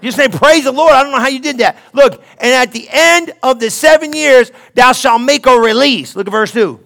[0.00, 0.92] You say, praise the Lord.
[0.92, 1.76] I don't know how you did that.
[1.92, 6.16] Look, and at the end of the seven years, thou shalt make a release.
[6.16, 6.80] Look at verse 2.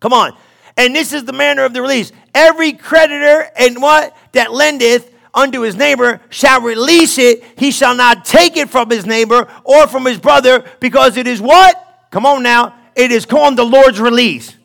[0.00, 0.36] Come on.
[0.76, 2.12] And this is the manner of the release.
[2.34, 4.16] Every creditor and what?
[4.32, 7.44] That lendeth unto his neighbor shall release it.
[7.56, 11.40] He shall not take it from his neighbor or from his brother because it is
[11.40, 12.06] what?
[12.10, 12.74] Come on now.
[12.96, 14.56] It is called the Lord's release.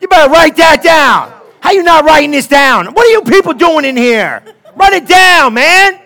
[0.00, 1.32] You better write that down.
[1.60, 2.86] How you not writing this down?
[2.86, 4.42] What are you people doing in here?
[4.74, 6.01] Write it down, man.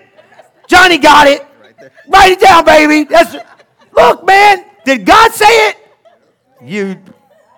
[0.67, 1.47] Johnny got it.
[2.09, 3.05] Write it down, baby.
[3.05, 3.37] That's
[3.93, 4.65] look, man.
[4.85, 5.77] Did God say it?
[6.63, 7.03] You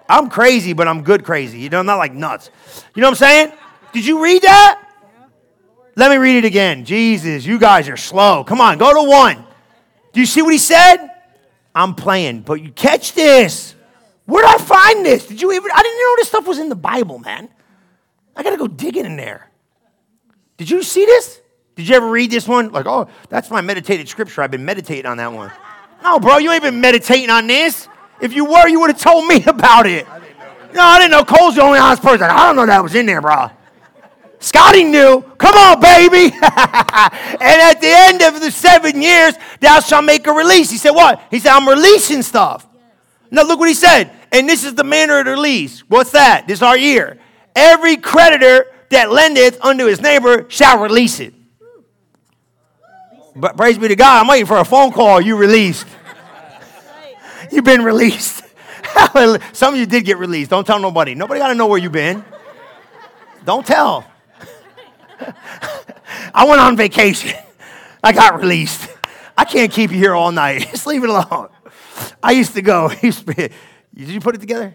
[0.09, 1.59] I'm crazy, but I'm good crazy.
[1.59, 2.51] You know, I'm not like nuts.
[2.95, 3.53] You know what I'm saying?
[3.93, 4.85] Did you read that?
[5.97, 6.85] Let me read it again.
[6.85, 8.45] Jesus, you guys are slow.
[8.45, 9.45] Come on, go to one.
[10.13, 11.09] Do you see what he said?
[11.75, 13.75] I'm playing, but you catch this.
[14.25, 15.27] Where did I find this?
[15.27, 15.71] Did you even?
[15.75, 17.49] I didn't know this stuff was in the Bible, man.
[18.37, 19.51] I got to go digging in there.
[20.57, 21.41] Did you see this?
[21.79, 22.73] Did you ever read this one?
[22.73, 24.43] Like, oh, that's my meditated scripture.
[24.43, 25.53] I've been meditating on that one.
[26.03, 27.87] No, bro, you ain't been meditating on this.
[28.21, 30.05] If you were, you would have told me about it.
[30.75, 31.23] No, I didn't know.
[31.23, 32.27] Cole's the only honest person.
[32.29, 33.51] I don't know that was in there, bro.
[34.41, 35.23] Scotty knew.
[35.39, 36.35] Come on, baby.
[36.35, 40.73] and at the end of the seven years, thou shalt make a release.
[40.73, 41.23] He said, What?
[41.31, 42.67] He said, I'm releasing stuff.
[43.31, 44.11] Now, look what he said.
[44.33, 45.89] And this is the manner of the release.
[45.89, 46.49] What's that?
[46.49, 47.21] This is our year.
[47.55, 51.35] Every creditor that lendeth unto his neighbor shall release it.
[53.39, 55.21] But praise be to God, I'm waiting for a phone call.
[55.21, 55.87] You released.
[57.53, 58.43] You've been released.
[59.53, 60.51] Some of you did get released.
[60.51, 61.15] Don't tell nobody.
[61.15, 62.25] Nobody got to know where you've been.
[63.45, 64.05] Don't tell.
[66.35, 67.39] I went on vacation.
[68.03, 68.91] I got released.
[69.37, 70.69] I can't keep you here all night.
[70.71, 71.49] Just leave it alone.
[72.23, 72.91] I used to go.
[72.91, 73.53] Did
[73.95, 74.75] you put it together?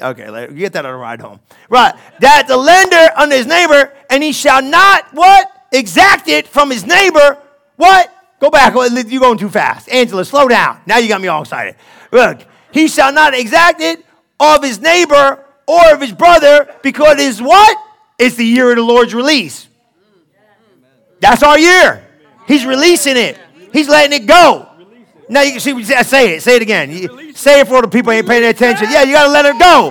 [0.00, 1.40] Okay, you get that on a ride home.
[1.68, 1.94] Right.
[2.20, 5.48] That the lender unto his neighbor, and he shall not what?
[5.72, 7.38] Exact it from his neighbor.
[7.82, 8.14] What?
[8.38, 8.74] Go back.
[8.74, 9.88] You're going too fast.
[9.88, 10.80] Angela, slow down.
[10.86, 11.74] Now you got me all excited.
[12.12, 14.06] Look, he shall not exact it
[14.38, 17.76] of his neighbor or of his brother because it's what?
[18.20, 19.66] It's the year of the Lord's release.
[21.18, 22.06] That's our year.
[22.46, 23.36] He's releasing it.
[23.72, 24.68] He's letting it go.
[25.28, 26.42] Now you can see, I say it.
[26.44, 27.34] Say it again.
[27.34, 28.86] Say it for the people ain't paying attention.
[28.92, 29.90] Yeah, you got to let it go.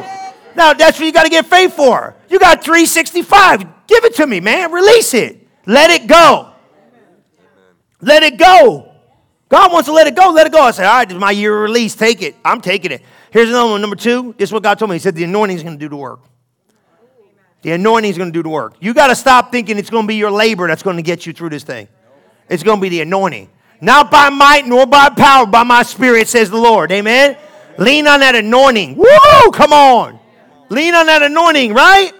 [0.55, 2.15] Now that's what you got to get faith for.
[2.29, 3.65] You got 365.
[3.87, 4.71] Give it to me, man.
[4.71, 5.45] Release it.
[5.65, 6.50] Let it go.
[8.01, 8.91] Let it go.
[9.49, 10.31] God wants to let it go.
[10.31, 10.61] Let it go.
[10.61, 11.95] I said, all right, this is my year of release.
[11.95, 12.35] Take it.
[12.43, 13.01] I'm taking it.
[13.31, 13.81] Here's another one.
[13.81, 14.33] Number two.
[14.37, 14.95] This is what God told me.
[14.95, 16.21] He said, the anointing is going to do the work.
[17.61, 18.75] The anointing is going to do the work.
[18.79, 21.25] You got to stop thinking it's going to be your labor that's going to get
[21.25, 21.87] you through this thing.
[22.49, 23.49] It's going to be the anointing.
[23.81, 26.91] Not by might nor by power, by my spirit, says the Lord.
[26.91, 27.37] Amen.
[27.77, 28.95] Lean on that anointing.
[28.95, 29.51] Woo!
[29.51, 30.19] Come on.
[30.69, 32.13] Lean on that anointing, right?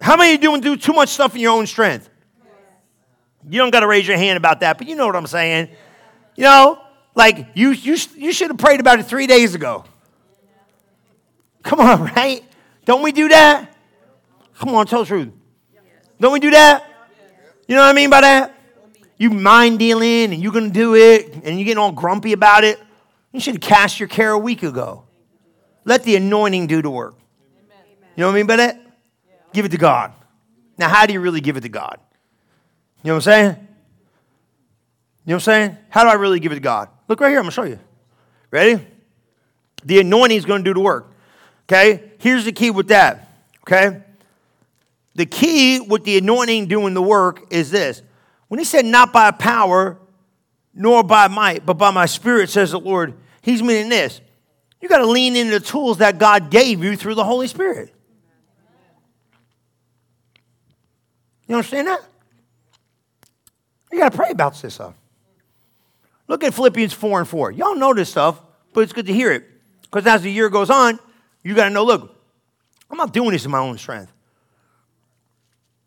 [0.00, 2.10] How many of you doing do too much stuff in your own strength?
[3.48, 5.68] You don't got to raise your hand about that, but you know what I'm saying.
[6.34, 6.82] You know,
[7.14, 9.84] like you, you, you should have prayed about it three days ago.
[11.62, 12.44] Come on, right?
[12.84, 13.74] Don't we do that?
[14.58, 15.32] Come on, tell the truth.
[16.20, 16.88] Don't we do that?
[17.68, 18.54] You know what I mean by that?
[19.18, 22.64] You mind dealing and you're going to do it and you're getting all grumpy about
[22.64, 22.80] it.
[23.32, 25.04] You should have cast your care a week ago.
[25.84, 27.16] Let the anointing do the work.
[28.16, 28.80] You know what I mean by that?
[29.52, 30.12] Give it to God.
[30.78, 31.98] Now, how do you really give it to God?
[33.06, 33.50] You know what I'm saying?
[33.50, 35.76] You know what I'm saying?
[35.90, 36.88] How do I really give it to God?
[37.06, 37.78] Look right here, I'm gonna show you.
[38.50, 38.84] Ready?
[39.84, 41.12] The anointing is gonna do the work.
[41.68, 42.10] Okay?
[42.18, 43.28] Here's the key with that.
[43.60, 44.02] Okay?
[45.14, 48.02] The key with the anointing doing the work is this.
[48.48, 49.98] When he said, not by power,
[50.74, 54.20] nor by might, but by my spirit, says the Lord, he's meaning this.
[54.80, 57.94] You got to lean into the tools that God gave you through the Holy Spirit.
[61.46, 62.00] You understand that?
[63.92, 64.94] You got to pray about this stuff.
[66.28, 67.52] Look at Philippians 4 and 4.
[67.52, 68.40] Y'all know this stuff,
[68.72, 69.44] but it's good to hear it.
[69.82, 70.98] Because as the year goes on,
[71.42, 72.14] you got to know look,
[72.90, 74.12] I'm not doing this in my own strength.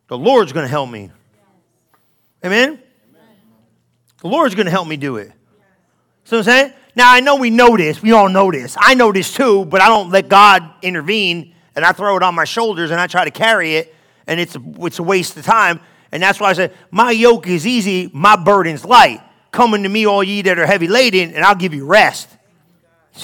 [0.08, 1.12] The Lord's going to help me.
[2.44, 2.82] Amen?
[4.22, 5.32] The Lord's going to help me do it.
[6.24, 6.74] So I'm saying?
[6.96, 8.02] Now, I know we know this.
[8.02, 8.76] We all know this.
[8.80, 12.36] I know this too, but I don't let God intervene and I throw it on
[12.36, 13.96] my shoulders and I try to carry it,
[14.28, 15.80] and it's it's a waste of time.
[16.12, 19.22] And that's why I said, My yoke is easy, my burden's light.
[19.52, 22.30] Coming to me, all ye that are heavy laden, and I'll give you rest.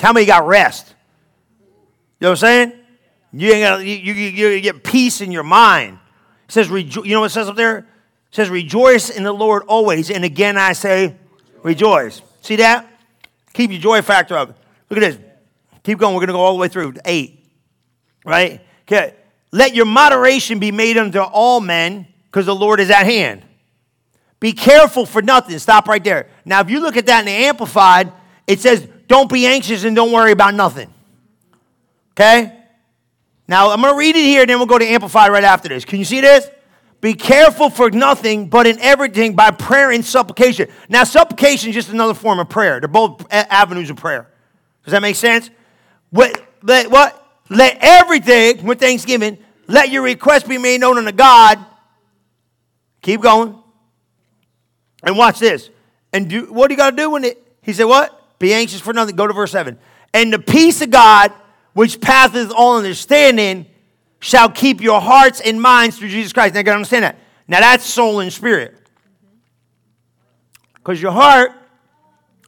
[0.01, 0.93] How many got rest?
[2.19, 2.73] You know what I'm saying?
[3.33, 5.99] You ain't got you, you, you get peace in your mind.
[6.47, 7.79] It says, rejo- you know what it says up there?
[7.79, 7.85] It
[8.31, 10.09] says, rejoice in the Lord always.
[10.09, 11.15] And again, I say,
[11.63, 12.21] rejoice.
[12.41, 12.87] See that?
[13.53, 14.57] Keep your joy factor up.
[14.89, 15.19] Look at this.
[15.83, 16.13] Keep going.
[16.13, 17.45] We're going to go all the way through eight.
[18.23, 18.61] Right?
[18.83, 19.13] Okay.
[19.51, 23.43] Let your moderation be made unto all men, because the Lord is at hand.
[24.41, 25.57] Be careful for nothing.
[25.57, 26.27] Stop right there.
[26.43, 28.11] Now, if you look at that in the Amplified,
[28.45, 30.93] it says, don't be anxious and don't worry about nothing.
[32.11, 32.53] Okay?
[33.47, 35.69] Now, I'm going to read it here, and then we'll go to Amplified right after
[35.69, 35.85] this.
[35.85, 36.49] Can you see this?
[36.99, 40.67] Be careful for nothing, but in everything by prayer and supplication.
[40.89, 42.81] Now, supplication is just another form of prayer.
[42.81, 44.29] They're both avenues of prayer.
[44.83, 45.49] Does that make sense?
[46.09, 46.45] What?
[46.61, 47.25] Let, what?
[47.49, 51.65] Let everything, with thanksgiving, let your request be made known unto God.
[53.05, 53.55] Keep going.
[55.03, 55.69] And watch this.
[56.11, 57.39] And do what do you got to do when it?
[57.61, 58.39] He said, What?
[58.39, 59.15] Be anxious for nothing.
[59.15, 59.77] Go to verse 7.
[60.11, 61.31] And the peace of God,
[61.73, 63.67] which passeth all understanding,
[64.19, 66.55] shall keep your hearts and minds through Jesus Christ.
[66.55, 67.19] Now, you got to understand that.
[67.47, 68.75] Now, that's soul and spirit.
[70.73, 71.51] Because your heart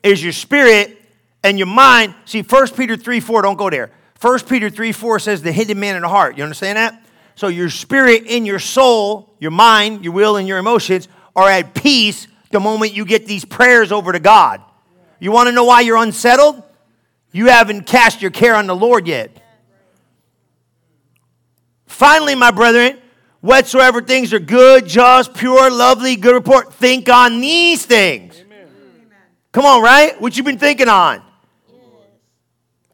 [0.02, 1.00] is your spirit
[1.44, 2.16] and your mind.
[2.26, 3.92] See, 1 Peter 3 4, don't go there.
[4.22, 6.36] 1 Peter 3 4 says the hidden man in the heart.
[6.36, 7.04] You understand that?
[7.38, 11.76] So your spirit and your soul, your mind, your will, and your emotions are at
[11.76, 14.60] peace the moment you get these prayers over to God.
[15.20, 16.64] You want to know why you're unsettled?
[17.32, 19.40] You haven't cast your care on the Lord yet.
[21.86, 22.98] Finally, my brethren,
[23.42, 28.42] whatsoever things are good, just, pure, lovely, good report, think on these things.
[28.42, 28.68] Amen.
[29.52, 30.20] Come on, right?
[30.20, 31.22] What you been thinking on?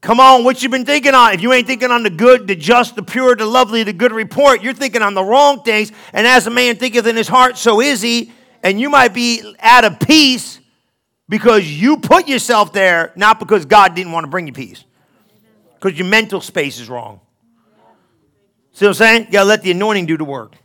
[0.04, 1.34] Come on, what you been thinking on?
[1.34, 4.12] If you ain't thinking on the good, the just, the pure, the lovely, the good
[4.12, 5.94] report, you're thinking on the wrong things.
[6.12, 8.34] And as a man thinketh in his heart, so is he.
[8.64, 10.60] And you might be out of peace
[11.30, 14.84] because you put yourself there, not because God didn't want to bring you peace.
[15.76, 17.22] Because your mental space is wrong.
[18.74, 19.26] See what I'm saying?
[19.28, 20.58] You gotta let the anointing do the work.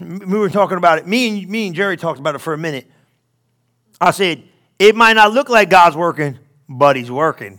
[0.00, 1.08] We were talking about it.
[1.08, 2.88] Me and me and Jerry talked about it for a minute.
[4.00, 4.44] I said,
[4.78, 7.58] it might not look like God's working, but he's working.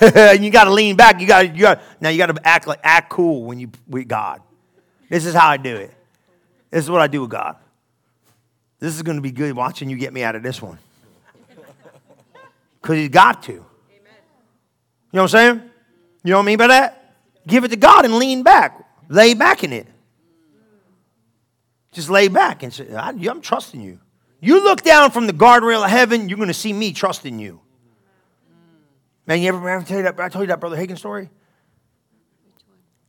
[0.14, 1.20] and you got to lean back.
[1.20, 4.08] You got you got now you got to act like act cool when you with
[4.08, 4.42] God.
[5.08, 5.92] This is how I do it.
[6.70, 7.56] This is what I do with God.
[8.78, 10.78] This is going to be good watching you get me out of this one.
[12.80, 13.52] Because he's got to.
[13.52, 13.64] You
[15.12, 15.70] know what I'm saying?
[16.22, 17.14] You know what I mean by that?
[17.46, 18.84] Give it to God and lean back.
[19.08, 19.86] Lay back in it.
[21.92, 23.98] Just lay back and say, I'm trusting you.
[24.40, 27.60] You look down from the guardrail of heaven, you're going to see me trusting you.
[29.28, 31.28] Man, you ever, ever tell you that, I told you that Brother Hagin story?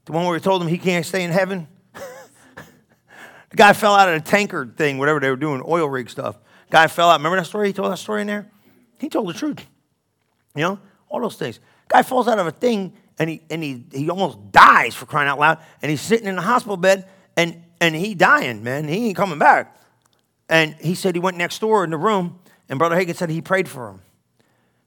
[0.03, 1.65] The one where we told him he can't stay in heaven?
[1.93, 6.37] the guy fell out of a tanker thing, whatever they were doing, oil rig stuff.
[6.69, 7.21] Guy fell out.
[7.21, 7.67] Remember that story?
[7.67, 8.51] He told that story in there?
[8.99, 9.65] He told the truth.
[10.55, 11.61] You know, all those things.
[11.87, 15.29] Guy falls out of a thing and he and he he almost dies for crying
[15.29, 15.59] out loud.
[15.81, 18.89] And he's sitting in the hospital bed and and he dying, man.
[18.89, 19.79] He ain't coming back.
[20.49, 23.41] And he said he went next door in the room, and Brother Hagin said he
[23.41, 24.01] prayed for him.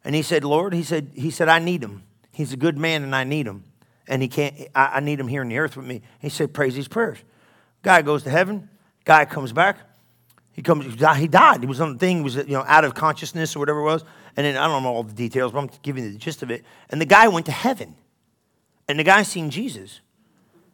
[0.04, 2.02] And he said, Lord, he said, he said, I need him.
[2.32, 3.64] He's a good man and I need him.
[4.08, 6.02] And he can't, I, I need him here in the earth with me.
[6.18, 7.18] He said, praise these prayers.
[7.82, 8.68] Guy goes to heaven.
[9.04, 9.78] Guy comes back.
[10.52, 11.60] He comes, he died.
[11.60, 13.84] He was on the thing, he was you know, out of consciousness or whatever it
[13.84, 14.04] was.
[14.36, 16.50] And then I don't know all the details, but I'm giving you the gist of
[16.50, 16.64] it.
[16.90, 17.94] And the guy went to heaven.
[18.88, 20.00] And the guy seen Jesus.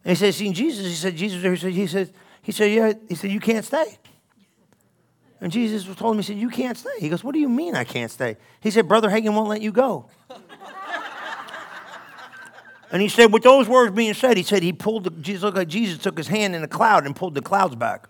[0.03, 0.85] And he said, seen Jesus.
[0.85, 3.97] He said, Jesus, he said, he said, he said, yeah, he said, you can't stay.
[5.41, 6.89] And Jesus was told him, he said, You can't stay.
[6.99, 8.37] He goes, What do you mean I can't stay?
[8.59, 10.07] He said, Brother Hagin won't let you go.
[12.91, 15.57] and he said, with those words being said, he said he pulled the, Jesus looked
[15.57, 18.09] like Jesus took his hand in the cloud and pulled the clouds back.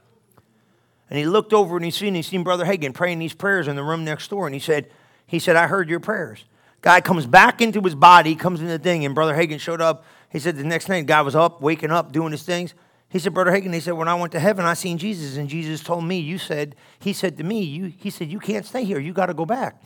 [1.09, 3.75] And he looked over and he seen he seen Brother Hagin praying these prayers in
[3.75, 4.47] the room next door.
[4.47, 4.89] And he said,
[5.25, 6.45] he said, I heard your prayers.
[6.81, 10.05] Guy comes back into his body, comes in the thing, and Brother Hagin showed up.
[10.31, 12.73] He said the next night, guy was up, waking up, doing his things.
[13.09, 15.49] He said, Brother Hagin, he said, when I went to heaven, I seen Jesus, and
[15.49, 18.83] Jesus told me, you said, he said to me, you, he said, you can't stay
[18.83, 18.99] here.
[18.99, 19.81] You got to go back.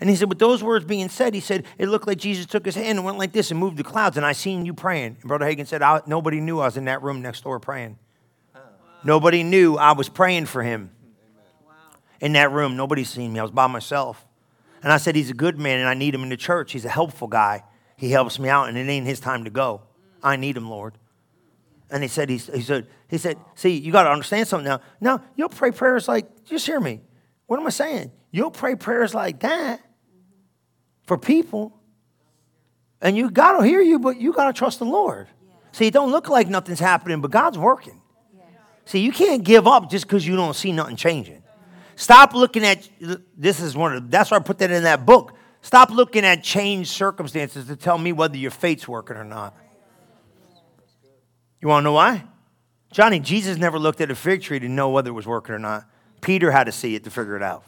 [0.00, 2.64] And he said, with those words being said, he said, it looked like Jesus took
[2.64, 5.16] his hand and went like this and moved the clouds, and I seen you praying.
[5.20, 7.98] And Brother Hagin said, nobody knew I was in that room next door praying.
[8.54, 8.60] Wow.
[9.02, 10.90] Nobody knew I was praying for him.
[11.66, 11.72] Wow.
[12.20, 13.40] In that room, nobody seen me.
[13.40, 14.24] I was by myself.
[14.84, 16.70] And I said, he's a good man, and I need him in the church.
[16.70, 17.64] He's a helpful guy.
[17.96, 19.80] He helps me out, and it ain't his time to go.
[20.22, 20.94] I need him, Lord.
[21.90, 24.80] And he said, he, he said, he said, see, you got to understand something now.
[25.00, 27.00] Now, you'll pray prayers like, just hear me.
[27.46, 28.10] What am I saying?
[28.32, 29.80] You'll pray prayers like that
[31.06, 31.78] for people,
[33.00, 35.28] and you got to hear you, but you got to trust the Lord.
[35.70, 38.00] See, it don't look like nothing's happening, but God's working.
[38.84, 41.42] See, you can't give up just because you don't see nothing changing.
[41.96, 42.88] Stop looking at
[43.36, 45.34] this is one of that's why I put that in that book.
[45.62, 49.56] Stop looking at changed circumstances to tell me whether your faith's working or not.
[51.60, 52.24] You want to know why?
[52.92, 55.58] Johnny, Jesus never looked at a fig tree to know whether it was working or
[55.58, 55.84] not.
[56.20, 57.64] Peter had to see it to figure it out.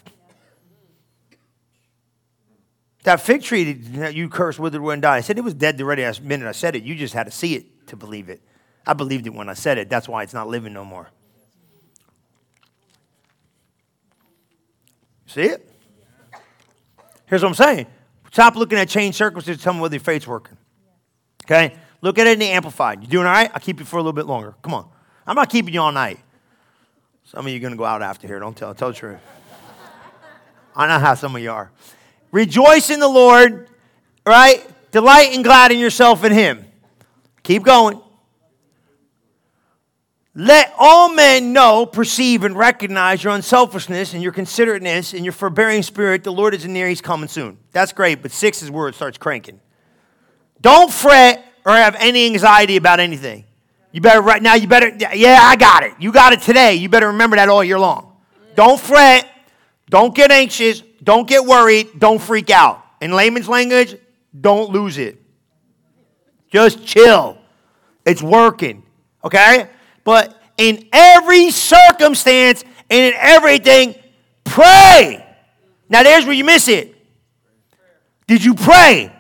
[3.05, 5.17] That fig tree that you cursed, withered, and died.
[5.17, 6.83] I said it was dead the ready minute I said it.
[6.83, 8.43] You just had to see it to believe it.
[8.87, 9.89] I believed it when I said it.
[9.89, 11.09] That's why it's not living no more.
[15.27, 15.71] See it?
[17.27, 17.87] Here's what I'm saying.
[18.33, 19.61] Stop looking at changed circumstances.
[19.61, 20.57] To tell me whether your faith's working.
[21.45, 21.77] Okay?
[22.01, 23.03] Look at it in the amplified.
[23.03, 23.51] You doing all right?
[23.53, 24.55] I'll keep you for a little bit longer.
[24.63, 24.89] Come on.
[25.27, 26.19] I'm not keeping you all night.
[27.25, 28.39] Some of you are going to go out after here.
[28.39, 28.75] Don't tell.
[28.75, 29.19] Tell the truth.
[30.75, 31.71] I know how some of you are.
[32.31, 33.69] Rejoice in the Lord,
[34.25, 34.67] right?
[34.93, 36.65] Delight and glad in yourself in Him.
[37.43, 38.01] Keep going.
[40.35, 45.83] Let all men know, perceive, and recognize your unselfishness and your considerateness and your forbearing
[45.83, 46.23] spirit.
[46.23, 47.59] The Lord is near, He's coming soon.
[47.73, 49.61] That's great, but six is where it starts cranking.
[50.61, 53.45] Don't fret or have any anxiety about anything.
[53.93, 55.93] You better, right now, you better, yeah, I got it.
[55.99, 56.77] You got it today.
[56.77, 58.17] You better remember that all year long.
[58.55, 59.31] Don't fret.
[59.91, 60.83] Don't get anxious.
[61.05, 61.99] Don't get worried.
[61.99, 62.83] Don't freak out.
[63.03, 63.97] In layman's language,
[64.39, 65.21] don't lose it.
[66.51, 67.37] Just chill.
[68.07, 68.83] It's working.
[69.23, 69.69] Okay?
[70.05, 73.95] But in every circumstance and in everything,
[74.45, 75.23] pray.
[75.91, 76.95] Now, there's where you miss it.
[78.27, 79.13] Did you pray?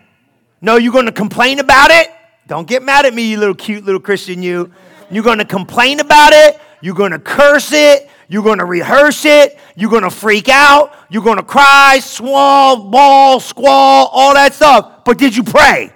[0.62, 2.08] No, you're going to complain about it?
[2.48, 4.72] Don't get mad at me, you little cute little Christian, you.
[5.10, 6.58] You're going to complain about it.
[6.80, 8.08] You're going to curse it.
[8.26, 9.58] You're going to rehearse it.
[9.76, 10.94] You're going to freak out.
[11.10, 15.04] You're going to cry, swall, ball, squall, all that stuff.
[15.04, 15.92] But did you pray?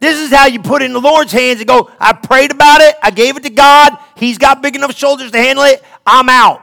[0.00, 2.80] This is how you put it in the Lord's hands and go, I prayed about
[2.80, 2.96] it.
[3.00, 3.96] I gave it to God.
[4.16, 5.80] He's got big enough shoulders to handle it.
[6.04, 6.60] I'm out.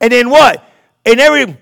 [0.00, 0.64] And then what?
[1.04, 1.56] In every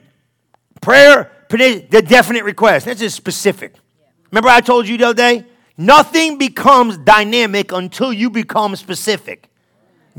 [0.82, 2.84] prayer, the definite request.
[2.84, 3.74] That's just specific.
[4.30, 5.46] Remember I told you the other day?
[5.80, 9.48] Nothing becomes dynamic until you become specific.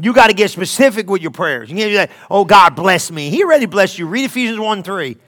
[0.02, 1.70] You got to get specific with your prayers.
[1.70, 3.30] You can't be like, oh, God bless me.
[3.30, 4.08] He already blessed you.
[4.08, 5.08] Read Ephesians 1 3.
[5.10, 5.20] You know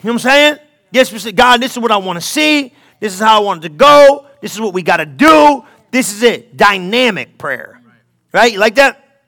[0.00, 0.58] what I'm saying?
[0.92, 1.36] Get specific.
[1.36, 2.74] God, this is what I want to see.
[2.98, 4.26] This is how I want it to go.
[4.40, 5.64] This is what we got to do.
[5.92, 6.56] This is it.
[6.56, 7.80] Dynamic prayer.
[8.32, 8.52] Right?
[8.52, 9.22] You like that?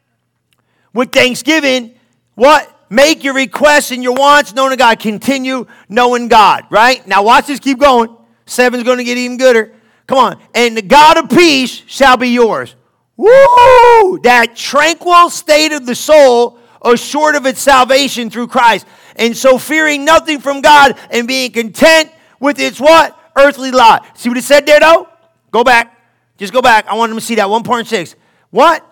[0.93, 1.95] With thanksgiving,
[2.35, 2.75] what?
[2.91, 4.99] Make your requests and your wants known to God.
[4.99, 6.65] Continue knowing God.
[6.71, 7.07] Right?
[7.07, 7.61] Now watch this.
[7.61, 8.18] Keep going.
[8.49, 9.75] Seven's going to get even gooder.
[10.07, 10.41] Come on.
[10.55, 12.75] And the God of peace shall be yours.
[13.17, 14.19] Woo!
[14.23, 18.87] That tranquil state of the soul assured of its salvation through Christ.
[19.17, 23.19] And so fearing nothing from God and being content with its what?
[23.37, 24.17] Earthly lot.
[24.19, 25.09] See what it said there though?
[25.51, 26.01] Go back.
[26.39, 26.87] Just go back.
[26.87, 28.15] I want them to see that 1.6.
[28.51, 28.85] What?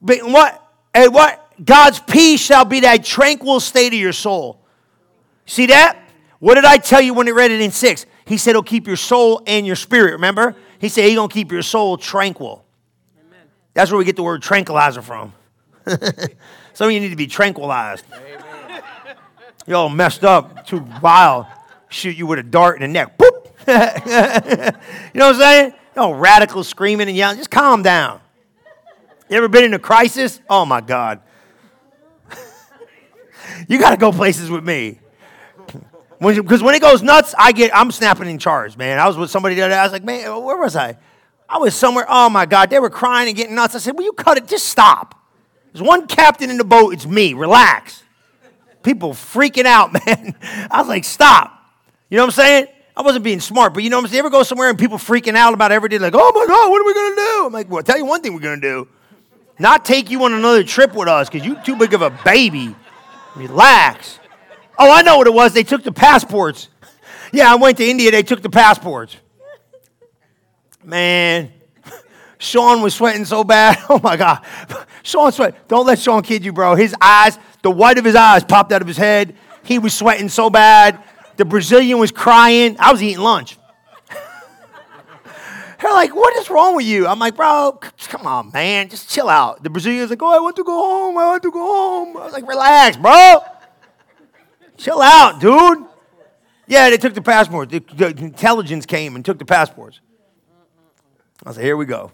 [0.00, 0.70] What?
[0.94, 1.52] And what?
[1.64, 4.60] God's peace shall be that tranquil state of your soul.
[5.46, 5.98] See that?
[6.38, 8.06] What did I tell you when I read it in 6?
[8.24, 10.54] He said he'll keep your soul and your spirit, remember?
[10.78, 12.64] He said he's going to keep your soul tranquil.
[13.18, 13.40] Amen.
[13.74, 15.32] That's where we get the word tranquilizer from.
[16.74, 18.04] Some of you need to be tranquilized.
[18.12, 18.42] Amen.
[19.66, 21.48] You're all messed up, too vile.
[21.88, 23.16] Shoot you with a dart in the neck.
[23.18, 23.46] Boop!
[25.14, 25.74] you know what I'm saying?
[25.94, 27.36] No radical screaming and yelling.
[27.36, 28.20] Just calm down.
[29.28, 30.40] You ever been in a crisis?
[30.48, 31.20] Oh my God.
[33.68, 34.98] you got to go places with me.
[36.22, 38.98] Because when, it goes nuts, I get I'm snapping in charge, man.
[38.98, 39.78] I was with somebody the other day.
[39.78, 40.96] I was like, man, where was I?
[41.48, 42.06] I was somewhere.
[42.08, 43.74] Oh my God, they were crying and getting nuts.
[43.74, 44.46] I said, will you cut it?
[44.46, 45.18] Just stop.
[45.72, 46.92] There's one captain in the boat.
[46.92, 47.34] It's me.
[47.34, 48.02] Relax.
[48.82, 50.34] People freaking out, man.
[50.70, 51.58] I was like, stop.
[52.08, 52.66] You know what I'm saying?
[52.96, 54.16] I wasn't being smart, but you know what I'm saying?
[54.16, 56.80] You ever go somewhere and people freaking out about everything, like, oh my God, what
[56.80, 57.46] are we gonna do?
[57.46, 58.86] I'm like, well, I'll tell you one thing we're gonna do.
[59.58, 62.76] Not take you on another trip with us because you're too big of a baby.
[63.34, 64.18] Relax.
[64.84, 65.54] Oh, I know what it was.
[65.54, 66.66] They took the passports.
[67.32, 68.10] Yeah, I went to India.
[68.10, 69.16] They took the passports.
[70.82, 71.52] Man,
[72.38, 73.78] Sean was sweating so bad.
[73.88, 74.44] Oh my God.
[75.04, 75.68] Sean sweat.
[75.68, 76.74] Don't let Sean kid you, bro.
[76.74, 79.36] His eyes, the white of his eyes popped out of his head.
[79.62, 81.00] He was sweating so bad.
[81.36, 82.74] The Brazilian was crying.
[82.80, 83.56] I was eating lunch.
[85.80, 87.06] They're like, what is wrong with you?
[87.06, 88.88] I'm like, bro, come on, man.
[88.88, 89.62] Just chill out.
[89.62, 91.18] The Brazilian's like, oh, I want to go home.
[91.18, 92.16] I want to go home.
[92.16, 93.38] I was like, relax, bro.
[94.82, 95.86] Chill out, dude.
[96.66, 97.70] Yeah, they took the passports.
[97.70, 100.00] The, the intelligence came and took the passports.
[101.46, 102.10] I said, here we go.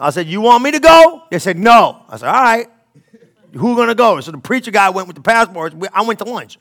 [0.00, 1.22] I said, you want me to go?
[1.30, 2.02] They said, no.
[2.08, 2.66] I said, all right.
[3.52, 4.20] Who to go?
[4.20, 5.76] So the preacher guy went with the passports.
[5.92, 6.58] I went to lunch.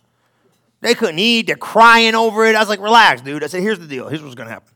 [0.81, 1.47] They couldn't eat.
[1.47, 2.55] They're crying over it.
[2.55, 3.43] I was like, relax, dude.
[3.43, 4.07] I said, here's the deal.
[4.07, 4.71] Here's what's to happen.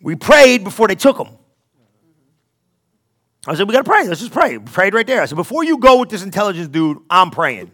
[0.00, 1.38] We prayed before they took them.
[3.48, 4.06] I said, we got to pray.
[4.06, 4.56] Let's just pray.
[4.58, 5.22] We prayed right there.
[5.22, 7.72] I said, before you go with this intelligence dude, I'm praying.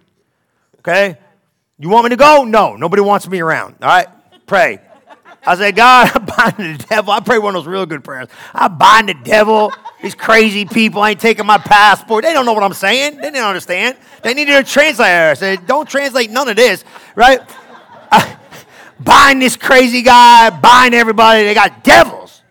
[0.81, 1.19] Okay?
[1.79, 2.45] You want me to go?
[2.45, 2.77] No.
[2.77, 3.77] Nobody wants me around.
[3.83, 4.09] All right?
[4.47, 4.81] Pray.
[5.47, 7.13] I say, God, I bind the devil.
[7.13, 8.29] I pray one of those real good prayers.
[8.53, 9.73] I bind the devil.
[10.03, 12.25] These crazy people ain't taking my passport.
[12.25, 13.17] They don't know what I'm saying.
[13.17, 13.97] They didn't understand.
[14.23, 15.31] They needed a translator.
[15.31, 17.41] I said, don't translate none of this, right?
[18.11, 18.37] I,
[19.01, 21.45] bind this crazy guy, bind everybody.
[21.45, 22.43] They got devils.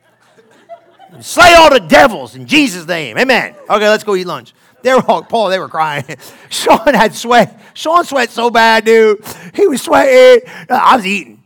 [1.20, 3.18] Slay all the devils in Jesus' name.
[3.18, 3.56] Amen.
[3.70, 4.54] Okay, let's go eat lunch.
[4.84, 6.06] They were all, Paul, they were crying.
[6.50, 7.60] Sean had sweat.
[7.74, 9.24] Sean sweat so bad, dude.
[9.54, 10.48] He was sweating.
[10.70, 11.44] I was eating.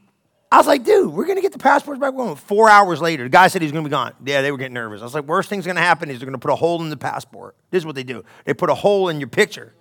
[0.51, 2.13] I was like, dude, we're going to get the passports back.
[2.13, 2.35] Going.
[2.35, 4.13] Four hours later, the guy said he's going to be gone.
[4.25, 4.99] Yeah, they were getting nervous.
[4.99, 6.81] I was like, worst thing's going to happen is they're going to put a hole
[6.81, 7.55] in the passport.
[7.69, 8.25] This is what they do.
[8.43, 9.73] They put a hole in your picture.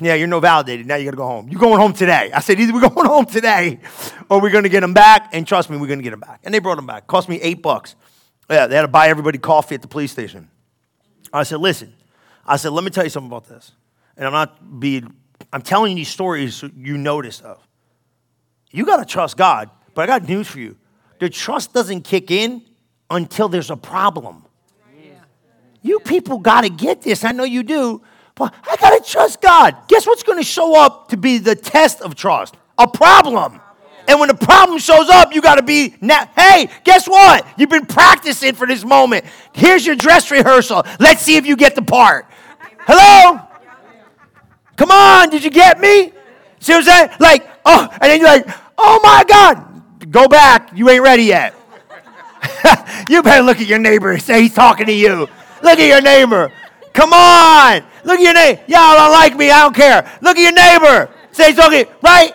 [0.00, 0.86] Yeah, you're no validated.
[0.86, 1.48] Now you got to go home.
[1.50, 2.30] You're going home today.
[2.32, 3.80] I said, either we're going home today
[4.30, 5.30] or we're going to get them back.
[5.34, 6.40] And trust me, we're going to get them back.
[6.44, 7.06] And they brought them back.
[7.06, 7.94] Cost me eight bucks.
[8.48, 10.48] Yeah, they had to buy everybody coffee at the police station.
[11.32, 11.92] I said, listen,
[12.48, 13.72] I said, let me tell you something about this.
[14.16, 15.14] And I'm not being,
[15.52, 17.64] I'm telling you these stories so you notice of.
[18.70, 20.76] You got to trust God, but I got news for you.
[21.20, 22.62] The trust doesn't kick in
[23.10, 24.44] until there's a problem.
[25.82, 27.24] You people got to get this.
[27.24, 28.02] I know you do.
[28.34, 29.76] But I got to trust God.
[29.88, 32.56] Guess what's going to show up to be the test of trust?
[32.78, 33.60] A problem.
[34.06, 37.46] And when the problem shows up, you got to be, now, hey, guess what?
[37.58, 39.24] You've been practicing for this moment.
[39.52, 40.84] Here's your dress rehearsal.
[40.98, 42.26] Let's see if you get the part.
[42.90, 43.38] Hello?
[44.76, 46.10] Come on, did you get me?
[46.58, 47.10] See what I'm saying?
[47.20, 48.46] Like, oh, and then you're like,
[48.78, 50.70] oh my God, go back.
[50.74, 51.54] You ain't ready yet.
[53.10, 55.28] you better look at your neighbor and say he's talking to you.
[55.62, 56.50] Look at your neighbor.
[56.94, 57.82] Come on.
[58.04, 58.62] Look at your neighbor.
[58.68, 59.50] Y'all don't like me.
[59.50, 60.10] I don't care.
[60.22, 61.12] Look at your neighbor.
[61.32, 62.32] Say he's talking, right?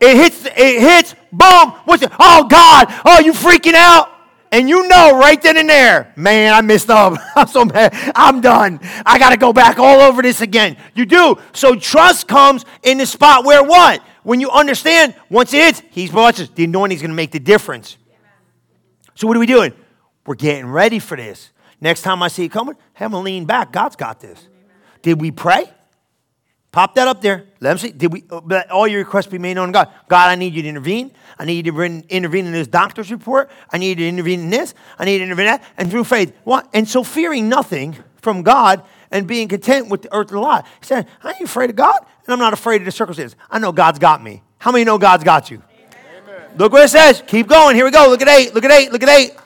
[0.00, 1.70] It hits, it hits, boom.
[1.84, 2.12] What's it?
[2.20, 2.94] Oh God.
[3.04, 4.13] Oh, you freaking out?
[4.54, 7.18] And you know right then and there, man, I messed up.
[7.34, 7.92] I'm so mad.
[8.14, 8.78] I'm done.
[9.04, 10.76] I got to go back all over this again.
[10.94, 11.38] You do.
[11.52, 14.00] So trust comes in the spot where what?
[14.22, 16.50] When you understand, once it hits, he's watches.
[16.50, 17.96] The anointing is going to make the difference.
[19.16, 19.72] So what are we doing?
[20.24, 21.50] We're getting ready for this.
[21.80, 23.72] Next time I see it coming, have him lean back.
[23.72, 24.46] God's got this.
[25.02, 25.68] Did we pray?
[26.74, 27.46] Pop that up there.
[27.60, 27.92] Let them see.
[27.92, 28.24] Did we?
[28.28, 29.92] Uh, Let all your requests be made known to God.
[30.08, 31.12] God, I need you to intervene.
[31.38, 33.48] I need you to intervene in this doctor's report.
[33.70, 34.74] I need you to intervene in this.
[34.98, 35.64] I need you to intervene in that.
[35.76, 36.68] And through faith, what?
[36.72, 40.66] And so fearing nothing from God and being content with the earth and lot.
[40.80, 43.38] He said, I ain't afraid of God, and I'm not afraid of the circumstances.
[43.48, 44.42] I know God's got me.
[44.58, 45.62] How many know God's got you?
[46.26, 46.50] Amen.
[46.56, 47.22] Look what it says.
[47.24, 47.76] Keep going.
[47.76, 48.08] Here we go.
[48.08, 48.52] Look at eight.
[48.52, 48.90] Look at eight.
[48.90, 49.36] Look at eight.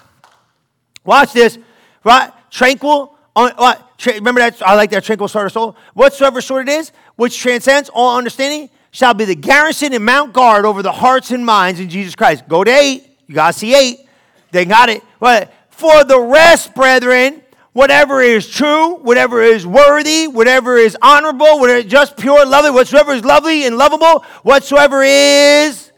[1.05, 1.59] Watch this.
[2.05, 2.33] Right?
[2.51, 3.15] Tranquil.
[3.37, 3.89] Uh, what?
[4.07, 4.61] remember that?
[4.63, 5.77] I like that tranquil sort of soul.
[5.95, 10.65] Whatsoever sort it is, which transcends all understanding, shall be the garrison and mount guard
[10.65, 12.47] over the hearts and minds in Jesus Christ.
[12.47, 13.05] Go to eight.
[13.27, 14.07] You got to see eight.
[14.53, 15.03] They got it.
[15.19, 17.43] But for the rest, brethren,
[17.73, 23.13] whatever is true, whatever is worthy, whatever is honorable, whatever is just pure, lovely, whatsoever
[23.13, 25.91] is lovely and lovable, whatsoever is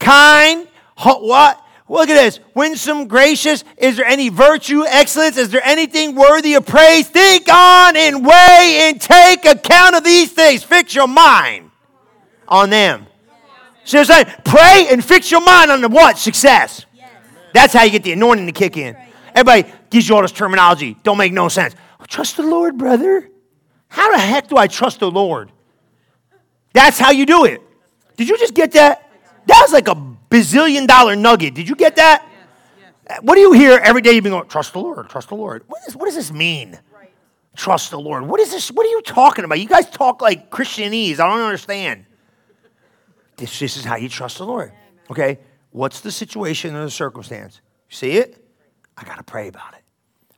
[0.00, 0.66] kind,
[0.98, 1.61] what?
[1.92, 2.40] Look at this.
[2.54, 3.64] Winsome, gracious.
[3.76, 5.36] Is there any virtue, excellence?
[5.36, 7.06] Is there anything worthy of praise?
[7.06, 10.62] Think on and weigh and take account of these things.
[10.62, 11.70] Fix your mind
[12.48, 13.06] on them.
[13.84, 14.36] See what I'm saying?
[14.42, 16.16] Pray and fix your mind on the what?
[16.16, 16.86] Success.
[17.52, 18.96] That's how you get the anointing to kick in.
[19.34, 20.96] Everybody gives you all this terminology.
[21.02, 21.74] Don't make no sense.
[22.08, 23.28] Trust the Lord, brother.
[23.88, 25.52] How the heck do I trust the Lord?
[26.72, 27.60] That's how you do it.
[28.16, 29.10] Did you just get that?
[29.44, 31.54] That was like a bazillion dollar nugget.
[31.54, 32.26] Did you get that?
[32.26, 33.18] Yes, yes.
[33.22, 34.12] What do you hear every day?
[34.12, 35.64] You've been going, trust the Lord, trust the Lord.
[35.66, 36.78] What, is, what does this mean?
[36.94, 37.10] Right.
[37.56, 38.26] Trust the Lord.
[38.26, 38.70] What is this?
[38.70, 39.60] What are you talking about?
[39.60, 41.20] You guys talk like Christianese.
[41.20, 42.06] I don't understand.
[43.36, 44.72] This, this is how you trust the Lord.
[45.10, 45.38] Okay?
[45.70, 47.60] What's the situation or the circumstance?
[47.88, 48.44] See it?
[48.96, 49.82] I got to pray about it.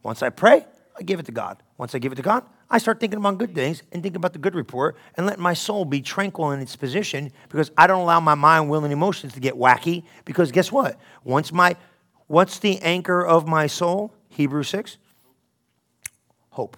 [0.03, 0.65] Once I pray,
[0.97, 1.63] I give it to God.
[1.77, 4.33] Once I give it to God, I start thinking about good things and thinking about
[4.33, 8.01] the good report and let my soul be tranquil in its position because I don't
[8.01, 10.05] allow my mind, will, and emotions to get wacky.
[10.25, 10.99] Because guess what?
[11.23, 11.77] Once my,
[12.27, 14.13] what's the anchor of my soul?
[14.29, 14.97] Hebrews 6?
[16.51, 16.77] Hope.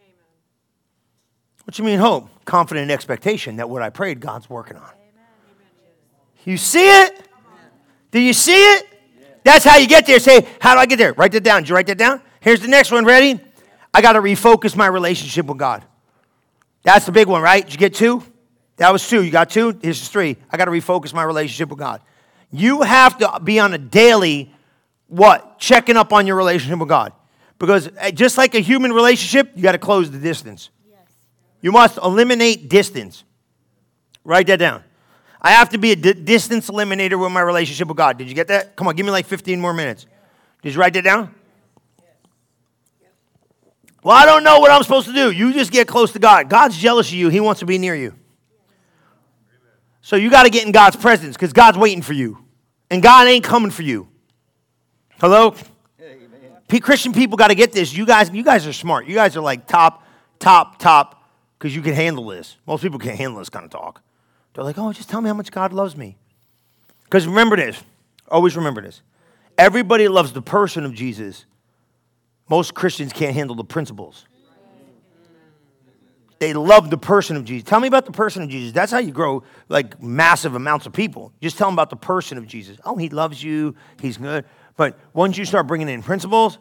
[0.00, 0.14] Amen.
[1.64, 2.28] What you mean hope?
[2.44, 4.90] Confident expectation that what I prayed, God's working on.
[6.44, 7.28] You see it?
[8.10, 8.86] Do you see it?
[9.44, 10.18] That's how you get there.
[10.18, 11.12] Say, how do I get there?
[11.12, 11.62] Write that down.
[11.62, 12.20] Did you write that down?
[12.40, 13.04] Here's the next one.
[13.04, 13.40] Ready?
[13.98, 15.84] I got to refocus my relationship with God.
[16.84, 17.64] That's the big one, right?
[17.64, 18.22] Did you get two?
[18.76, 19.24] That was two.
[19.24, 19.76] You got two?
[19.82, 20.36] Here's three.
[20.52, 22.00] I got to refocus my relationship with God.
[22.52, 24.54] You have to be on a daily,
[25.08, 25.58] what?
[25.58, 27.12] Checking up on your relationship with God.
[27.58, 30.70] Because eh, just like a human relationship, you got to close the distance.
[30.88, 31.00] Yes.
[31.60, 33.24] You must eliminate distance.
[34.22, 34.84] Write that down.
[35.42, 38.16] I have to be a d- distance eliminator with my relationship with God.
[38.16, 38.76] Did you get that?
[38.76, 40.06] Come on, give me like 15 more minutes.
[40.62, 41.34] Did you write that down?
[44.02, 45.30] Well, I don't know what I'm supposed to do.
[45.30, 46.48] You just get close to God.
[46.48, 48.14] God's jealous of you, He wants to be near you.
[50.02, 52.38] So you got to get in God's presence because God's waiting for you.
[52.90, 54.08] And God ain't coming for you.
[55.20, 55.54] Hello?
[56.80, 57.92] Christian people got to get this.
[57.92, 59.06] You guys, you guys are smart.
[59.06, 60.06] You guys are like top,
[60.38, 62.56] top, top, because you can handle this.
[62.66, 64.02] Most people can't handle this kind of talk.
[64.54, 66.16] They're like, oh, just tell me how much God loves me.
[67.04, 67.82] Because remember this.
[68.30, 69.02] Always remember this.
[69.56, 71.44] Everybody loves the person of Jesus.
[72.48, 74.24] Most Christians can't handle the principles.
[76.38, 77.68] They love the person of Jesus.
[77.68, 78.72] Tell me about the person of Jesus.
[78.72, 81.32] That's how you grow like massive amounts of people.
[81.42, 82.78] Just tell them about the person of Jesus.
[82.84, 83.74] Oh, he loves you.
[84.00, 84.44] He's good.
[84.76, 86.58] But once you start bringing in principles,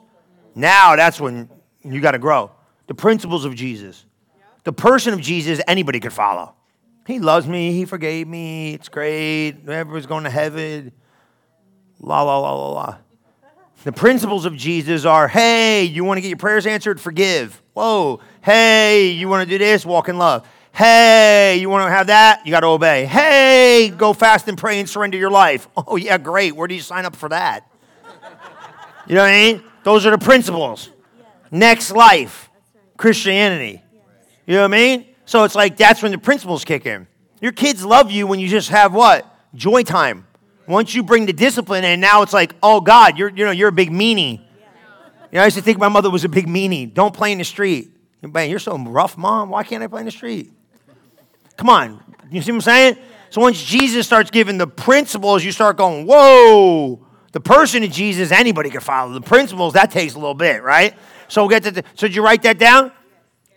[0.55, 1.47] now that's when
[1.83, 2.51] you got to grow.
[2.87, 4.05] The principles of Jesus.
[4.63, 6.55] The person of Jesus, anybody could follow.
[7.05, 7.71] He loves me.
[7.71, 8.73] He forgave me.
[8.73, 9.57] It's great.
[9.67, 10.91] Everyone's going to heaven.
[11.99, 12.97] La, la, la, la, la.
[13.83, 16.99] The principles of Jesus are hey, you want to get your prayers answered?
[16.99, 17.61] Forgive.
[17.73, 18.19] Whoa.
[18.41, 19.85] Hey, you want to do this?
[19.85, 20.47] Walk in love.
[20.71, 22.45] Hey, you want to have that?
[22.45, 23.05] You got to obey.
[23.05, 25.67] Hey, go fast and pray and surrender your life.
[25.77, 26.55] Oh, yeah, great.
[26.55, 27.71] Where do you sign up for that?
[29.07, 29.63] You know what I mean?
[29.83, 30.89] Those are the principles.
[31.49, 32.49] Next life,
[32.97, 33.81] Christianity.
[34.45, 35.05] You know what I mean?
[35.25, 37.07] So it's like that's when the principles kick in.
[37.41, 39.25] Your kids love you when you just have what?
[39.55, 40.26] Joy time.
[40.67, 43.69] Once you bring the discipline in, now it's like, oh God, you're, you know, you're
[43.69, 44.41] a big meanie.
[45.31, 46.93] You know, I used to think my mother was a big meanie.
[46.93, 47.91] Don't play in the street.
[48.21, 49.49] Man, you're so rough, mom.
[49.49, 50.51] Why can't I play in the street?
[51.55, 52.03] Come on.
[52.29, 52.97] You see what I'm saying?
[53.29, 57.05] So once Jesus starts giving the principles, you start going, whoa.
[57.31, 59.13] The person of Jesus, anybody can follow.
[59.13, 60.95] The principles, that takes a little bit, right?
[61.27, 62.91] So we'll get to the, so did you write that down?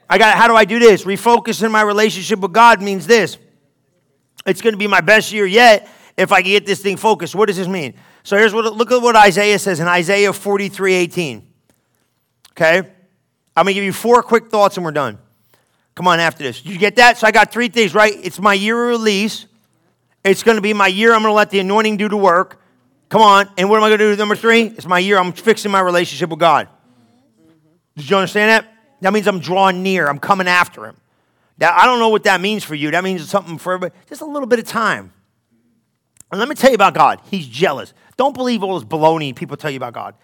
[0.08, 1.04] I got how do I do this?
[1.04, 3.38] Refocusing my relationship with God means this.
[4.44, 7.34] It's going to be my best year yet if I can get this thing focused.
[7.34, 7.94] What does this mean?
[8.22, 11.46] So here's what look at what Isaiah says in Isaiah 43 18.
[12.52, 12.78] Okay?
[13.56, 15.18] I'm gonna give you four quick thoughts and we're done.
[15.94, 16.64] Come on after this.
[16.64, 17.18] You get that?
[17.18, 18.14] So I got three things, right?
[18.22, 19.46] It's my year of release.
[20.24, 21.12] It's gonna be my year.
[21.12, 22.60] I'm gonna let the anointing do the work.
[23.08, 23.48] Come on.
[23.58, 24.16] And what am I gonna do?
[24.16, 24.62] Number three?
[24.62, 25.18] It's my year.
[25.18, 26.68] I'm fixing my relationship with God.
[27.96, 28.72] Did you understand that?
[29.00, 30.08] That means I'm drawing near.
[30.08, 30.96] I'm coming after him.
[31.58, 32.90] Now, I don't know what that means for you.
[32.90, 34.00] That means something for everybody.
[34.08, 35.12] Just a little bit of time.
[36.30, 37.20] And let me tell you about God.
[37.30, 37.92] He's jealous.
[38.16, 40.14] Don't believe all this baloney people tell you about God.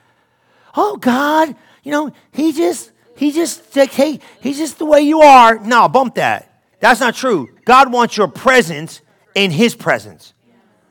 [0.77, 5.59] Oh, God, you know, he just, he just, hey, he's just the way you are.
[5.59, 6.63] No, bump that.
[6.81, 7.49] That's not true.
[7.65, 9.01] God wants your presence
[9.35, 10.35] in his presence.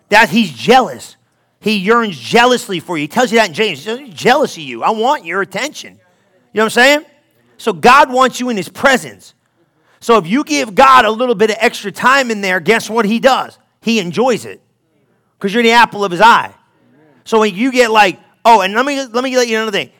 [0.09, 1.15] That he's jealous.
[1.59, 3.03] He yearns jealously for you.
[3.03, 3.85] He tells you that in James.
[3.85, 4.83] He's jealous of you.
[4.83, 5.93] I want your attention.
[5.93, 5.99] You
[6.59, 7.05] know what I'm saying?
[7.57, 9.33] So God wants you in his presence.
[9.99, 13.05] So if you give God a little bit of extra time in there, guess what
[13.05, 13.57] he does?
[13.81, 14.61] He enjoys it
[15.37, 16.53] because you're the apple of his eye.
[17.23, 19.77] So when you get like, oh, and let me let me let you know another
[19.77, 19.91] thing.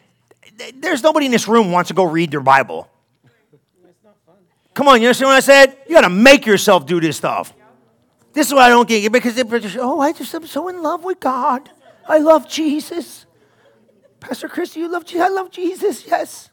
[0.80, 2.90] There's nobody in this room wants to go read their Bible.
[4.74, 5.78] Come on, you understand what I said?
[5.88, 7.54] You got to make yourself do this stuff.
[8.34, 10.68] This is why I don't get it because they're just, oh, I just am so
[10.68, 11.70] in love with God.
[12.08, 13.26] I love Jesus.
[14.20, 15.22] Pastor Chris, you love Jesus?
[15.22, 16.06] I love Jesus.
[16.06, 16.50] Yes.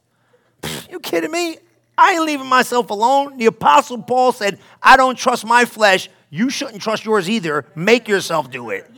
[0.88, 1.58] You kidding me?
[1.98, 3.36] I ain't leaving myself alone.
[3.36, 6.08] The Apostle Paul said, I don't trust my flesh.
[6.34, 7.66] You shouldn't trust yours either.
[7.74, 8.90] Make yourself do it.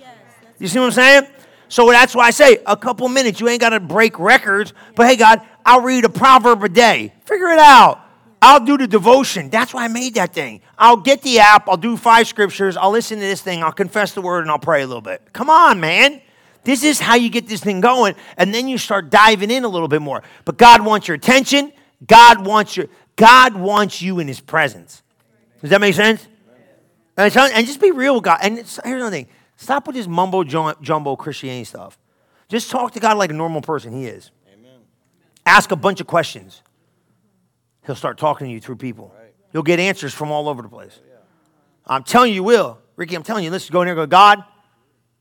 [0.61, 1.26] You see what I'm saying?
[1.68, 3.41] So that's why I say a couple minutes.
[3.41, 4.72] You ain't got to break records.
[4.95, 7.12] But hey, God, I'll read a proverb a day.
[7.24, 8.01] Figure it out.
[8.41, 9.51] I'll do the devotion.
[9.51, 10.61] That's why I made that thing.
[10.78, 11.68] I'll get the app.
[11.68, 12.76] I'll do five scriptures.
[12.76, 13.64] I'll listen to this thing.
[13.64, 15.32] I'll confess the word and I'll pray a little bit.
[15.32, 16.22] Come on, man.
[16.62, 18.14] This is how you get this thing going.
[18.37, 20.22] And then you start diving in a little bit more.
[20.45, 21.72] But God wants your attention.
[22.07, 25.03] God wants your God wants you in his presence.
[25.61, 26.28] Does that make sense?
[27.16, 28.40] And, just be real with God.
[28.42, 31.98] And here's another thing stop with this mumbo jumbo Christianity stuff.
[32.48, 34.30] Just talk to God like a normal person he is.
[34.52, 34.80] Amen.
[35.46, 36.62] Ask a bunch of questions.
[37.86, 39.12] He'll start talking to you through people.
[39.16, 39.32] Right.
[39.52, 40.98] You'll get answers from all over the place.
[41.06, 41.16] Yeah.
[41.86, 42.78] I'm telling you, you will.
[42.96, 44.42] Ricky, I'm telling you, listen, go in there and go, God,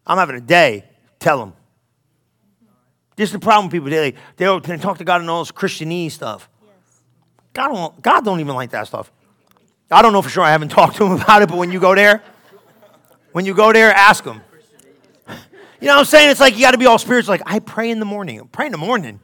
[0.06, 0.86] I'm having a day.
[1.20, 1.54] Tell him.
[3.16, 3.90] This is the problem with people.
[3.90, 6.50] They, they, they talk to God and all this Christianese stuff.
[6.62, 7.02] Yes.
[7.54, 9.12] God, don't, God don't even like that stuff.
[9.94, 10.44] I don't know for sure.
[10.44, 12.24] I haven't talked to him about it, but when you go there,
[13.32, 14.42] when you go there, ask him.
[15.80, 16.30] You know what I'm saying?
[16.30, 17.34] It's like you got to be all spiritual.
[17.34, 18.40] Like, I pray in the morning.
[18.40, 19.20] I Pray in the morning.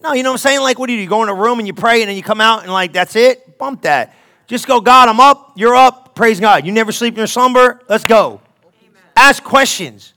[0.00, 0.60] No, you know what I'm saying?
[0.60, 1.02] Like, what do you do?
[1.02, 2.94] You go in a room and you pray and then you come out and, like,
[2.94, 3.58] that's it?
[3.58, 4.14] Bump that.
[4.46, 5.52] Just go, God, I'm up.
[5.56, 6.14] You're up.
[6.14, 6.64] Praise God.
[6.64, 7.82] You never sleep in your slumber.
[7.86, 8.40] Let's go.
[8.64, 9.02] Amen.
[9.14, 10.14] Ask questions.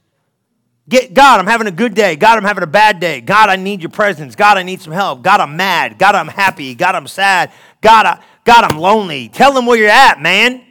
[0.89, 2.15] Get God, I'm having a good day.
[2.15, 3.19] God, I'm having a bad day.
[3.19, 4.35] God, I need your presence.
[4.35, 5.21] God, I need some help.
[5.21, 5.99] God, I'm mad.
[5.99, 6.75] God, I'm happy.
[6.75, 7.51] God, I'm sad.
[7.81, 9.27] God, I, God, I'm lonely.
[9.27, 10.63] Tell them where you're at, man.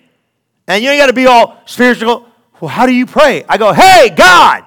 [0.67, 2.27] And you ain't got to be all spiritual.
[2.59, 3.45] Well, how do you pray?
[3.47, 4.65] I go, hey, God,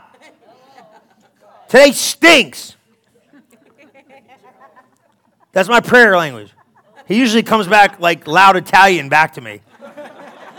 [1.67, 2.75] today stinks.
[5.53, 6.53] That's my prayer language.
[7.07, 9.61] He usually comes back like loud Italian back to me.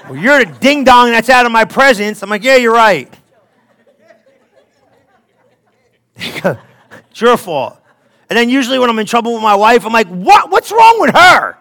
[0.08, 2.20] Well, you're a ding dong that's out of my presence.
[2.20, 3.08] I'm like, yeah, you're right.
[7.10, 7.76] It's your fault.
[8.28, 10.48] And then usually when I'm in trouble with my wife, I'm like, what?
[10.48, 11.59] What's wrong with her?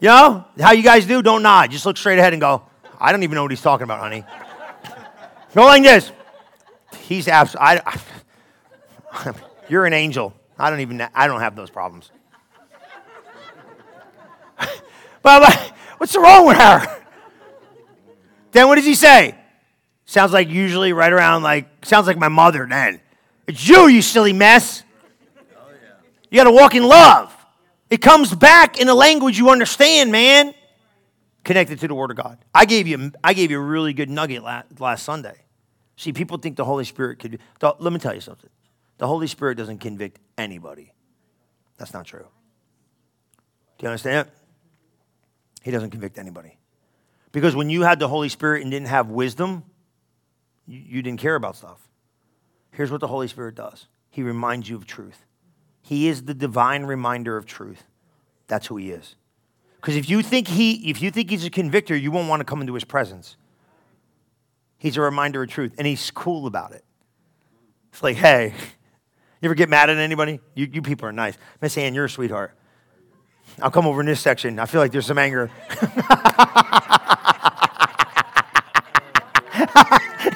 [0.00, 1.22] You know how you guys do?
[1.22, 1.70] Don't nod.
[1.70, 2.62] Just look straight ahead and go,
[3.00, 4.24] I don't even know what he's talking about, honey.
[5.54, 6.12] Go like this.
[7.00, 7.80] He's absolutely.
[9.68, 10.34] You're an angel.
[10.58, 11.00] I don't even.
[11.14, 12.10] I don't have those problems.
[15.22, 17.02] but like, what's wrong with her?
[18.52, 19.34] Then what does he say?
[20.04, 22.66] Sounds like usually right around like sounds like my mother.
[22.68, 23.00] Then
[23.46, 24.82] it's you, you silly mess.
[25.56, 25.70] Oh,
[26.30, 27.34] you got to walk in love.
[27.90, 30.54] It comes back in a language you understand, man.
[31.44, 32.38] Connected to the Word of God.
[32.54, 35.36] I gave you, I gave you a really good nugget last, last Sunday.
[35.96, 37.38] See, people think the Holy Spirit could.
[37.62, 38.50] Let me tell you something.
[38.98, 40.92] The Holy Spirit doesn't convict anybody.
[41.78, 42.26] That's not true.
[43.78, 44.28] Do you understand?
[45.62, 46.58] He doesn't convict anybody.
[47.32, 49.64] Because when you had the Holy Spirit and didn't have wisdom,
[50.66, 51.80] you, you didn't care about stuff.
[52.72, 55.24] Here's what the Holy Spirit does He reminds you of truth.
[55.88, 57.84] He is the divine reminder of truth.
[58.46, 59.14] That's who he is.
[59.76, 62.44] Because if you think he, if you think he's a convictor, you won't want to
[62.44, 63.38] come into his presence.
[64.76, 66.84] He's a reminder of truth, and he's cool about it.
[67.90, 68.52] It's like, hey,
[69.40, 70.40] you ever get mad at anybody?
[70.54, 71.38] You, you people are nice.
[71.62, 72.54] Miss Ann, you're a sweetheart.
[73.62, 74.58] I'll come over in this section.
[74.58, 75.50] I feel like there's some anger.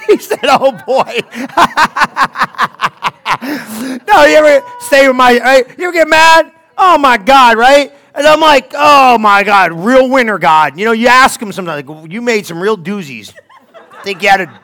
[0.07, 1.19] he said, oh boy.
[4.07, 5.67] no, you ever stay with my, right?
[5.77, 6.51] You ever get mad?
[6.77, 7.93] Oh my God, right?
[8.15, 10.77] And I'm like, oh my God, real winner God.
[10.77, 13.33] You know, you ask him sometimes, like, you made some real doozies.
[14.03, 14.61] think you had a,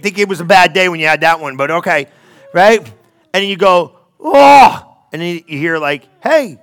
[0.00, 2.08] think it was a bad day when you had that one, but okay,
[2.54, 2.90] right?
[3.34, 6.58] And you go, oh, and then you hear like, hey,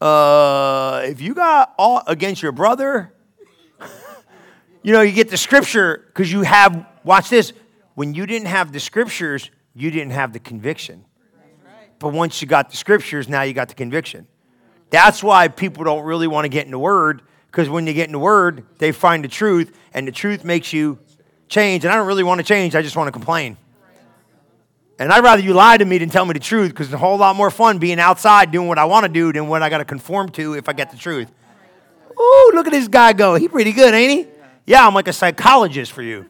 [0.00, 3.12] uh, if you got all against your brother,
[4.82, 7.52] you know, you get the scripture because you have, watch this,
[7.94, 11.04] when you didn't have the scriptures, you didn't have the conviction.
[11.98, 14.26] But once you got the scriptures, now you got the conviction.
[14.90, 18.06] That's why people don't really want to get in the word, because when you get
[18.06, 20.98] in the word, they find the truth, and the truth makes you
[21.48, 21.84] change.
[21.84, 23.56] And I don't really want to change, I just want to complain.
[24.98, 26.98] And I'd rather you lie to me than tell me the truth, because it's a
[26.98, 29.68] whole lot more fun being outside doing what I want to do than what I
[29.68, 31.30] got to conform to if I get the truth.
[32.18, 33.36] Ooh, look at this guy go.
[33.36, 34.32] He pretty good, ain't he?
[34.66, 36.28] Yeah, I'm like a psychologist for you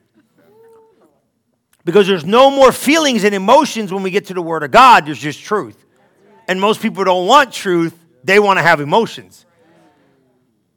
[1.88, 5.06] because there's no more feelings and emotions when we get to the Word of God,
[5.06, 5.86] there's just truth.
[6.46, 9.46] And most people don't want truth, they want to have emotions.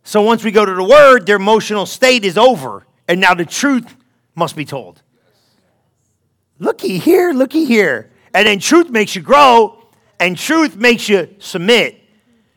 [0.04, 3.44] So once we go to the Word, their emotional state is over, and now the
[3.44, 3.94] truth
[4.36, 5.02] must be told.
[6.60, 8.10] Looky here, looky here.
[8.34, 9.84] And then truth makes you grow,
[10.18, 12.02] and truth makes you submit.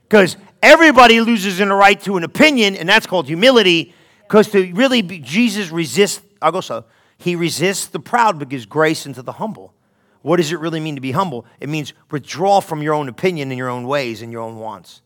[0.08, 3.92] Because everybody loses in the right to an opinion, and that's called humility.
[4.28, 6.84] Because to really be, Jesus resists, I'll go so.
[7.18, 9.74] He resists the proud but gives grace into the humble.
[10.22, 11.44] What does it really mean to be humble?
[11.60, 15.02] It means withdraw from your own opinion and your own ways and your own wants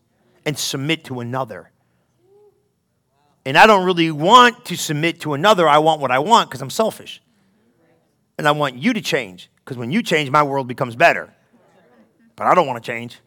[0.46, 1.72] and submit to another.
[3.44, 5.68] And I don't really want to submit to another.
[5.68, 7.20] I want what I want because I'm selfish.
[8.38, 11.34] And I want you to change because when you change, my world becomes better.
[12.36, 13.18] But I don't want to change.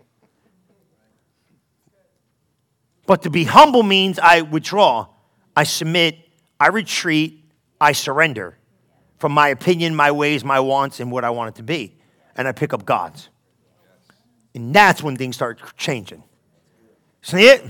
[3.06, 5.08] But to be humble means I withdraw,
[5.58, 6.18] I submit,
[6.58, 7.44] I retreat,
[7.82, 8.58] I surrender
[9.22, 11.95] from my opinion, my ways, my wants, and what I want it to be.
[12.36, 13.30] And I pick up God's.
[14.55, 16.24] And that's when things start changing.
[17.22, 17.63] See it?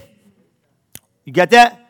[1.25, 1.89] You get that?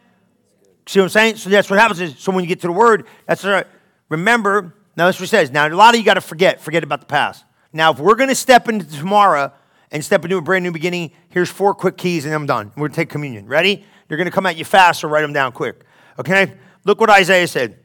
[0.87, 1.35] See what I'm saying?
[1.35, 3.67] So that's what happens is, so when you get to the word, that's right.
[4.09, 5.51] Remember, now that's what it says.
[5.51, 7.45] Now, a lot of you got to forget, forget about the past.
[7.71, 9.53] Now, if we're to step into tomorrow
[9.91, 12.71] and step into a brand new beginning, here's four quick keys and I'm done.
[12.75, 13.45] We're to take communion.
[13.45, 13.85] Ready?
[14.09, 15.85] Going to come at you fast, so write them down quick.
[16.19, 16.55] Okay?
[16.83, 17.79] Look what Isaiah said.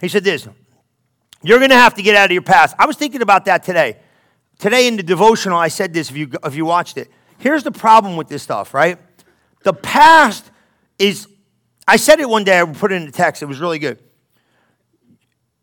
[0.00, 0.48] He said this
[1.42, 2.74] you're going to have to get out of your past.
[2.78, 3.98] I was thinking about that today.
[4.58, 7.08] Today in the devotional, I said this if you, if you watched it.
[7.38, 8.98] Here's the problem with this stuff, right?
[9.64, 10.50] The past
[10.98, 11.26] is,
[11.88, 13.98] I said it one day, I put it in the text, it was really good.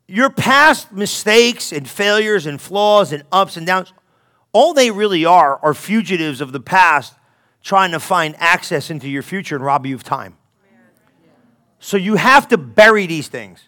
[0.07, 3.93] Your past mistakes and failures and flaws and ups and downs,
[4.53, 7.13] all they really are are fugitives of the past
[7.61, 10.37] trying to find access into your future and rob you of time.
[11.79, 13.61] So you have to bury these things.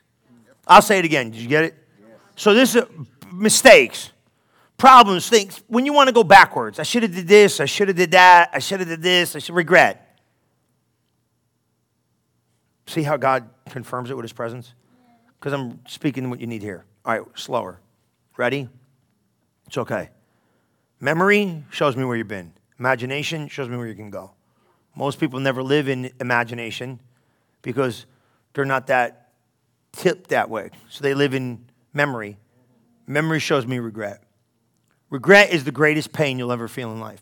[0.65, 1.31] I'll say it again.
[1.31, 1.78] Did you get it?
[2.39, 2.85] So this is
[3.33, 4.13] mistakes,
[4.77, 5.61] problems, things.
[5.67, 8.11] When you want to go backwards, I should have did this, I should have did
[8.11, 10.17] that, I should have did this, I should regret.
[12.87, 14.73] See how God confirms it with his presence?
[15.37, 16.85] Because I'm speaking what you need here.
[17.03, 17.81] All right, slower.
[18.37, 18.69] Ready?
[19.67, 20.09] It's okay.
[21.01, 22.53] Memory shows me where you've been.
[22.79, 24.31] Imagination shows me where you can go.
[24.95, 27.01] Most people never live in imagination
[27.63, 28.05] because
[28.53, 29.33] they're not that
[29.91, 30.69] tipped that way.
[30.87, 32.37] So they live in memory.
[33.07, 34.23] Memory shows me regret.
[35.09, 37.21] Regret is the greatest pain you'll ever feel in life.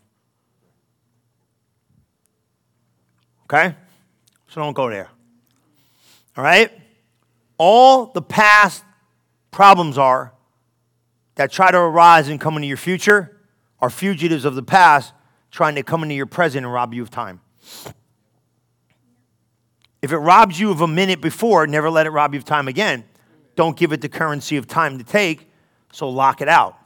[3.44, 3.74] Okay?
[4.48, 5.08] So don't go there.
[6.36, 6.70] All right?
[7.56, 8.84] All the past
[9.50, 10.32] problems are
[11.36, 13.40] that try to arise and come into your future
[13.80, 15.12] are fugitives of the past
[15.50, 17.40] trying to come into your present and rob you of time.
[20.02, 22.68] If it robs you of a minute before, never let it rob you of time
[22.68, 23.04] again.
[23.58, 25.50] Don't give it the currency of time to take,
[25.90, 26.78] so lock it out.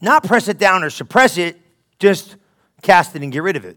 [0.00, 1.60] Not press it down or suppress it,
[1.98, 2.36] just
[2.82, 3.76] cast it and get rid of it.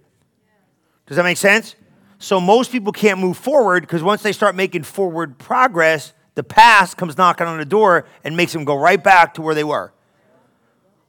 [1.08, 1.76] Does that make sense?
[2.20, 6.96] So most people can't move forward because once they start making forward progress, the past
[6.96, 9.92] comes knocking on the door and makes them go right back to where they were.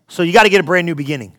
[0.08, 1.36] So you got to get a brand new beginning.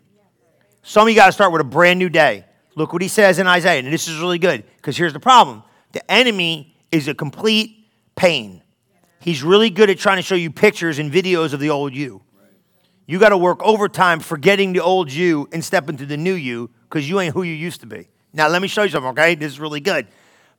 [0.84, 2.46] Some of you got to start with a brand new day.
[2.76, 5.64] Look what he says in Isaiah, and this is really good because here's the problem
[5.94, 8.62] the enemy is a complete pain.
[9.20, 12.22] He's really good at trying to show you pictures and videos of the old you.
[13.08, 16.72] You got to work overtime forgetting the old you and step into the new you
[16.90, 18.08] because you ain't who you used to be.
[18.34, 19.36] Now, let me show you something, okay?
[19.36, 20.08] This is really good.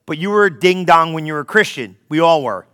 [0.06, 1.96] But you were a ding dong when you were a Christian.
[2.08, 2.66] We all were.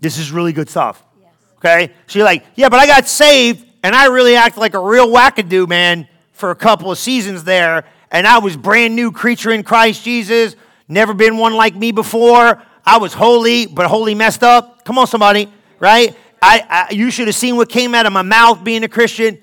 [0.00, 1.02] This is really good stuff.
[1.20, 1.32] Yes.
[1.56, 1.92] Okay?
[2.06, 5.08] So you're like, yeah, but I got saved and I really acted like a real
[5.08, 7.84] wackadoo, man, for a couple of seasons there.
[8.10, 10.54] And I was brand new creature in Christ Jesus.
[10.86, 12.62] Never been one like me before.
[12.86, 14.84] I was holy, but holy messed up.
[14.84, 16.16] Come on, somebody, right?
[16.40, 19.38] I, I you should have seen what came out of my mouth being a Christian.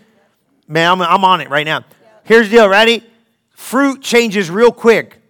[0.68, 1.84] Man, I'm, I'm on it right now.
[2.24, 3.04] Here's the deal, ready?
[3.64, 5.22] fruit changes real quick.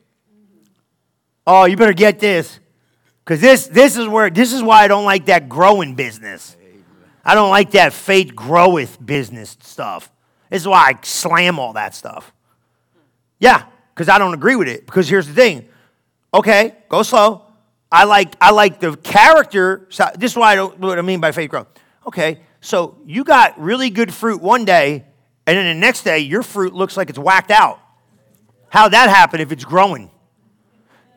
[1.45, 2.59] Oh, you better get this.
[3.23, 6.57] Because this, this is where this is why I don't like that growing business.
[7.23, 10.11] I don't like that faith groweth business stuff.
[10.49, 12.33] This is why I slam all that stuff.
[13.39, 14.85] Yeah, because I don't agree with it.
[14.85, 15.69] Because here's the thing.
[16.33, 17.45] Okay, go slow.
[17.93, 19.87] I like I like the character.
[20.17, 21.67] This is why I don't what I mean by faith growth.
[22.07, 25.05] Okay, so you got really good fruit one day,
[25.45, 27.79] and then the next day your fruit looks like it's whacked out.
[28.69, 30.09] How'd that happen if it's growing?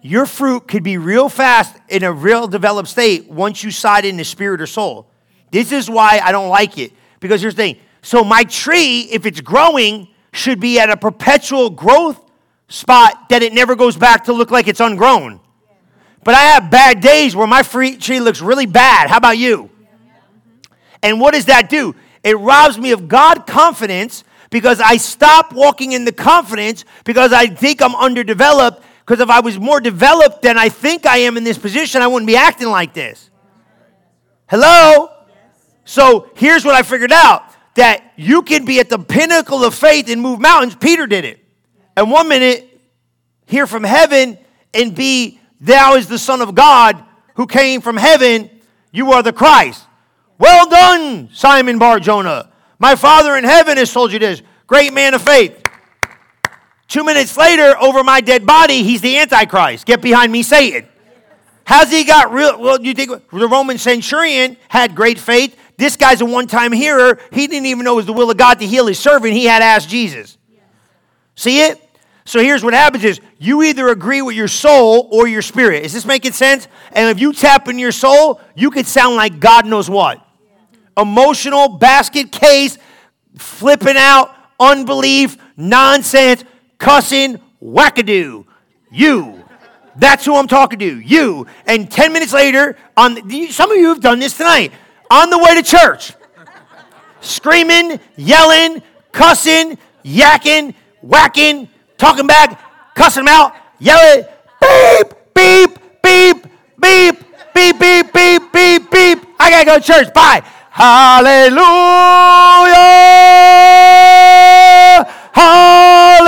[0.03, 4.19] Your fruit could be real fast in a real developed state once you side in
[4.19, 5.11] the spirit or soul.
[5.51, 6.93] This is why I don't like it.
[7.21, 7.79] Because here's the thing.
[8.03, 12.23] So my tree, if it's growing, should be at a perpetual growth
[12.69, 15.41] spot that it never goes back to look like it's ungrown.
[16.27, 19.09] But I have bad days where my fruit tree looks really bad.
[19.09, 19.71] How about you?
[21.01, 21.95] And what does that do?
[22.25, 27.47] It robs me of God confidence because I stop walking in the confidence because I
[27.47, 28.83] think I'm underdeveloped.
[29.05, 32.09] Because if I was more developed than I think I am in this position, I
[32.09, 33.31] wouldn't be acting like this.
[34.49, 35.11] Hello?
[35.85, 37.45] So here's what I figured out
[37.77, 40.75] that you can be at the pinnacle of faith and move mountains.
[40.75, 41.39] Peter did it.
[41.97, 42.81] And one minute,
[43.47, 44.39] hear from heaven
[44.75, 47.03] and be, Thou is the Son of God
[47.35, 48.51] who came from heaven.
[48.93, 49.85] You are the Christ.
[50.39, 52.51] Well done, Simon Bar Jonah.
[52.79, 54.43] My Father in heaven has told you this.
[54.67, 55.63] Great man of faith.
[56.89, 59.87] Two minutes later, over my dead body, he's the Antichrist.
[59.87, 60.89] Get behind me, Satan.
[61.65, 62.61] How's he got real?
[62.61, 65.59] Well, you think the Roman centurion had great faith.
[65.77, 67.19] This guy's a one time hearer.
[67.33, 69.33] He didn't even know it was the will of God to heal his servant.
[69.33, 70.39] He had asked Jesus.
[71.35, 71.86] See it?
[72.27, 75.85] So here's what happens is you either agree with your soul or your spirit.
[75.85, 76.67] Is this making sense?
[76.93, 80.21] And if you tap in your soul, you could sound like God knows what
[80.99, 82.79] emotional basket case,
[83.37, 86.45] flipping out, unbelief, nonsense,
[86.79, 88.45] cussing, wackadoo.
[88.91, 89.45] You.
[89.97, 91.01] That's who I'm talking to.
[91.01, 91.47] You.
[91.67, 94.73] And 10 minutes later, on the, some of you have done this tonight,
[95.11, 96.13] on the way to church,
[97.21, 101.69] screaming, yelling, cussing, yakking, whacking,
[101.99, 102.61] talking back,
[102.95, 104.25] cussing them out, yelling,
[104.61, 106.47] beep, beep, beep,
[106.81, 107.17] beep,
[107.55, 109.19] beep, beep, beep, beep, beep.
[109.39, 110.13] I gotta go to church.
[110.15, 110.43] Bye.
[110.71, 111.57] Hallelujah!
[115.33, 116.27] Hallelujah!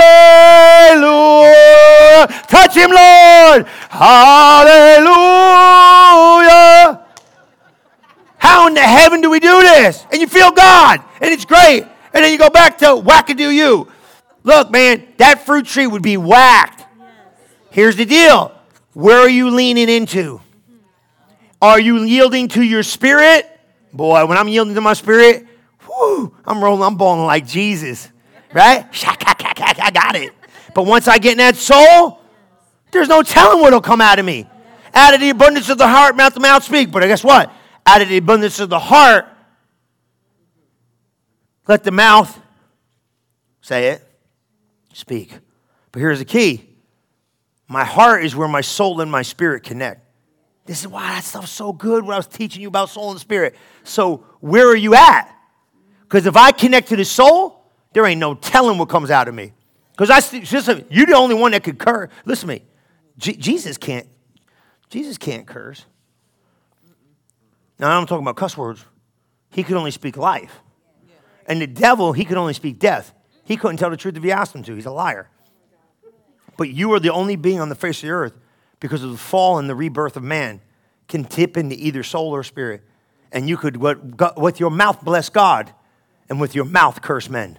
[2.47, 3.67] Touch him, Lord!
[3.89, 5.19] Hallelujah!
[8.39, 10.03] How in the heaven do we do this?
[10.11, 11.83] And you feel God, and it's great.
[12.13, 13.87] And then you go back to wackadoo you.
[14.43, 16.85] Look, man, that fruit tree would be whacked.
[17.71, 18.51] Here's the deal
[18.93, 20.41] where are you leaning into?
[21.61, 23.45] Are you yielding to your spirit?
[23.93, 25.45] Boy, when I'm yielding to my spirit,
[26.45, 28.09] I'm rolling, I'm balling like Jesus,
[28.53, 28.85] right?
[29.05, 30.33] I got it.
[30.73, 32.19] But once I get in that soul,
[32.91, 34.47] there's no telling what'll come out of me.
[34.93, 36.91] Out of the abundance of the heart, mouth to mouth speak.
[36.91, 37.51] But guess what?
[37.85, 39.27] Out of the abundance of the heart,
[41.67, 42.39] let the mouth
[43.61, 44.08] say it,
[44.99, 45.37] speak.
[45.91, 46.69] But here's the key
[47.67, 50.05] my heart is where my soul and my spirit connect.
[50.65, 53.19] This is why that stuff's so good when I was teaching you about soul and
[53.19, 53.55] spirit.
[53.83, 55.35] So, where are you at?
[56.01, 59.33] Because if I connect to the soul, there ain't no telling what comes out of
[59.33, 59.53] me.
[59.91, 62.09] Because I listen, you're the only one that could curse.
[62.25, 62.63] Listen to me.
[63.17, 64.07] Jesus can't.
[64.89, 65.85] Jesus can't curse.
[67.77, 68.83] Now I'm talking about cuss words.
[69.51, 70.61] He could only speak life.
[71.47, 73.13] And the devil, he could only speak death.
[73.49, 74.75] He couldn't tell the truth if you asked him to.
[74.75, 75.27] He's a liar.
[76.55, 78.33] But you are the only being on the face of the earth
[78.79, 80.61] because of the fall and the rebirth of man
[81.07, 82.83] can tip into either soul or spirit.
[83.31, 83.77] And you could,
[84.37, 85.73] with your mouth, bless God,
[86.29, 87.57] and with your mouth, curse men.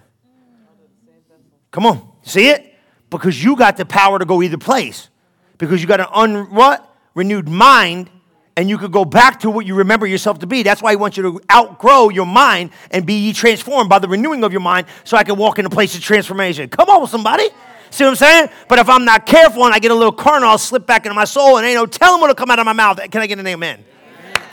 [1.71, 2.73] Come on, see it?
[3.09, 5.09] Because you got the power to go either place.
[5.57, 6.87] Because you got an un, what?
[7.15, 8.09] renewed mind
[8.57, 10.63] and you could go back to what you remember yourself to be.
[10.63, 14.43] That's why he wants you to outgrow your mind and be transformed by the renewing
[14.43, 16.69] of your mind so I can walk in a place of transformation.
[16.69, 17.47] Come on, somebody.
[17.89, 18.49] See what I'm saying?
[18.67, 21.13] But if I'm not careful and I get a little carnal, I'll slip back into
[21.13, 22.99] my soul and ain't no telling what'll come out of my mouth.
[23.09, 23.83] Can I get an amen?
[23.83, 24.43] amen?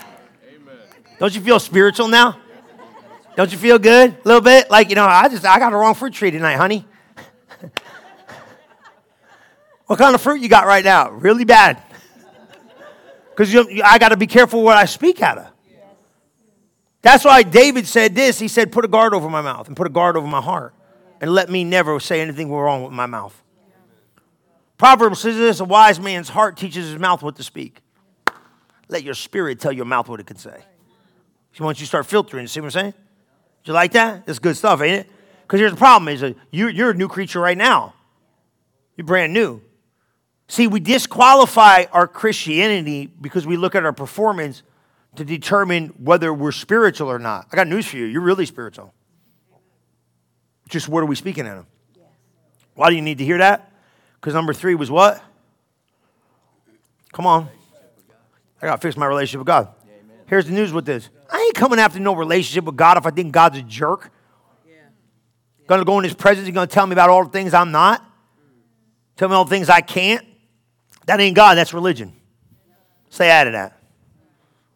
[1.19, 2.39] Don't you feel spiritual now?
[3.35, 4.11] Don't you feel good?
[4.11, 4.69] A little bit?
[4.69, 6.85] Like, you know, I just, I got a wrong fruit tree tonight, honey.
[9.87, 11.11] what kind of fruit you got right now?
[11.11, 11.81] Really bad.
[13.39, 15.47] Because I got to be careful what I speak out of.
[17.01, 18.37] That's why David said this.
[18.37, 20.73] He said, Put a guard over my mouth and put a guard over my heart
[21.21, 23.41] and let me never say anything wrong with my mouth.
[24.77, 27.79] Proverbs says this a wise man's heart teaches his mouth what to speak.
[28.89, 30.65] Let your spirit tell your mouth what it can say.
[31.53, 32.91] So once you start filtering, see what I'm saying?
[32.91, 34.25] Do you like that?
[34.25, 35.11] That's good stuff, ain't it?
[35.43, 37.93] Because here's the problem is you're a new creature right now.
[38.97, 39.61] You're brand new.
[40.49, 44.63] See, we disqualify our Christianity because we look at our performance
[45.15, 47.47] to determine whether we're spiritual or not.
[47.51, 48.05] I got news for you.
[48.05, 48.91] You're really spiritual.
[50.67, 51.67] Just what are we speaking of?
[52.73, 53.71] Why do you need to hear that?
[54.15, 55.23] Because number three was what?
[57.13, 57.47] Come on.
[58.59, 59.69] I got to fix my relationship with God.
[60.25, 63.11] Here's the news with this I ain't coming after no relationship with God if I
[63.11, 64.11] think God's a jerk.
[65.67, 68.01] Gonna go in his presence, he's gonna tell me about all the things I'm not.
[68.01, 68.07] Mm.
[69.15, 70.25] Tell me all the things I can't.
[71.09, 72.13] That ain't God, that's religion.
[73.09, 73.81] Say add to that.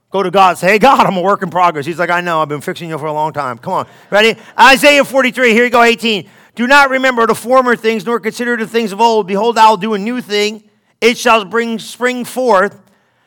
[0.10, 1.86] Go to God say, Hey, God, I'm a work in progress.
[1.86, 3.60] He's like, I know, I've been fixing you for a long time.
[3.60, 3.88] Come on.
[4.10, 4.36] Ready?
[4.60, 6.28] Isaiah 43, here you go, 18.
[6.56, 9.28] Do not remember the former things, nor consider the things of old.
[9.28, 10.68] Behold, I will do a new thing.
[11.00, 12.82] It shall bring spring forth.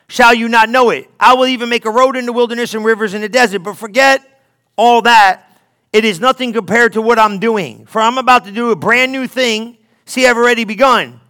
[0.09, 1.09] Shall you not know it?
[1.17, 3.59] I will even make a road in the wilderness and rivers in the desert.
[3.59, 4.43] But forget
[4.75, 5.49] all that.
[5.93, 7.85] It is nothing compared to what I'm doing.
[7.85, 9.77] For I'm about to do a brand new thing.
[10.03, 11.21] See, I've already begun.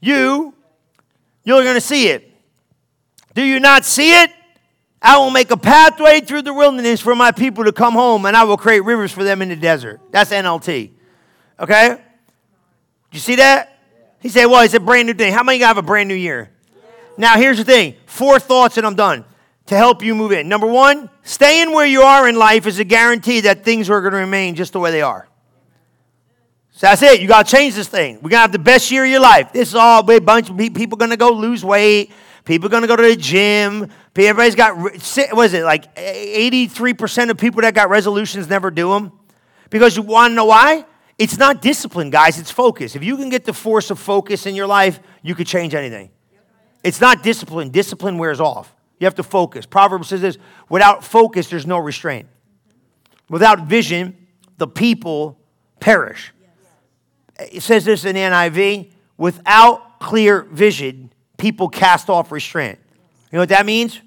[0.00, 0.54] You
[1.44, 2.32] you're going to see it.
[3.34, 4.32] Do you not see it?
[5.02, 8.36] I will make a pathway through the wilderness for my people to come home, and
[8.36, 10.00] I will create rivers for them in the desert.
[10.10, 10.90] That's NLT.
[11.58, 11.96] Okay?
[13.12, 13.78] You see that?
[14.20, 15.32] He said, Well, it's a brand new thing.
[15.32, 16.50] How many have a brand new year?
[17.16, 19.24] Now, here's the thing four thoughts, and I'm done
[19.66, 20.48] to help you move in.
[20.48, 24.12] Number one, staying where you are in life is a guarantee that things are going
[24.12, 25.28] to remain just the way they are.
[26.80, 27.20] So that's it.
[27.20, 28.14] You got to change this thing.
[28.22, 29.52] We're going to have the best year of your life.
[29.52, 32.10] This is all a bunch of people going to go lose weight.
[32.46, 33.86] People are going to go to the gym.
[34.16, 39.12] Everybody's got, what is it, like 83% of people that got resolutions never do them?
[39.68, 40.86] Because you want to know why?
[41.18, 42.38] It's not discipline, guys.
[42.38, 42.96] It's focus.
[42.96, 46.08] If you can get the force of focus in your life, you could change anything.
[46.82, 47.68] It's not discipline.
[47.68, 48.74] Discipline wears off.
[48.98, 49.66] You have to focus.
[49.66, 50.38] Proverbs says this
[50.70, 52.26] without focus, there's no restraint.
[53.28, 54.16] Without vision,
[54.56, 55.38] the people
[55.78, 56.32] perish
[57.52, 62.78] it says this in NIV without clear vision, people cast off restraint.
[63.30, 64.00] You know what that means?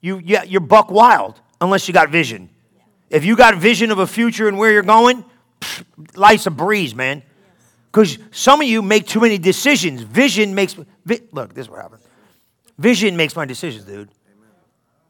[0.00, 2.50] You, you, you're buck wild unless you got vision.
[3.10, 5.24] If you got vision of a future and where you're going,
[6.16, 7.22] life's a breeze, man.
[7.90, 10.02] Because some of you make too many decisions.
[10.02, 12.02] Vision makes, vi- look, this is what happened.
[12.76, 14.08] Vision makes my decisions, dude.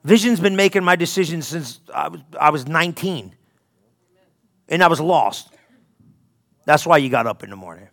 [0.04, 3.34] Vision's been making my decisions since I was, I was 19.
[4.68, 5.48] And I was lost.
[6.64, 7.88] That's why you got up in the morning.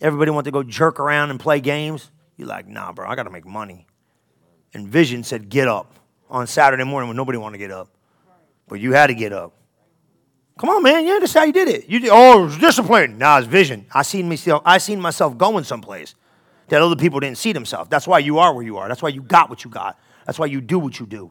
[0.00, 2.10] Everybody want to go jerk around and play games.
[2.36, 3.86] You're like, nah, bro, I got to make money.
[4.74, 5.94] And Vision said, get up
[6.28, 7.88] on Saturday morning when nobody wanted to get up.
[8.68, 9.52] But you had to get up.
[10.58, 11.06] Come on, man.
[11.06, 11.88] Yeah, that's how you did it.
[11.88, 13.18] You did, oh, it was discipline.
[13.18, 13.86] Nah, it's vision.
[13.92, 16.14] I seen myself, I seen myself going someplace
[16.68, 17.90] that other people didn't see themselves.
[17.90, 18.88] That's why you are where you are.
[18.88, 19.98] That's why you got what you got.
[20.26, 21.30] That's why you do what you do.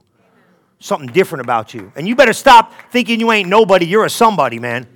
[0.80, 1.92] Something different about you.
[1.96, 3.86] And you better stop thinking you ain't nobody.
[3.86, 4.88] You're a somebody, man.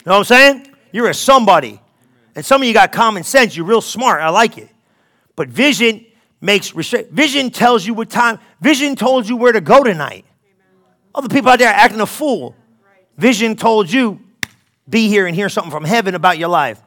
[0.00, 0.74] You know what I'm saying?
[0.92, 1.80] You're a somebody.
[2.34, 3.56] And some of you got common sense.
[3.56, 4.22] You're real smart.
[4.22, 4.68] I like it.
[5.36, 6.06] But vision
[6.40, 7.12] makes restrict.
[7.12, 8.38] Vision tells you what time.
[8.60, 10.24] Vision told you where to go tonight.
[11.14, 12.54] Other people out there acting a fool.
[13.18, 14.20] Vision told you,
[14.88, 16.80] be here and hear something from heaven about your life.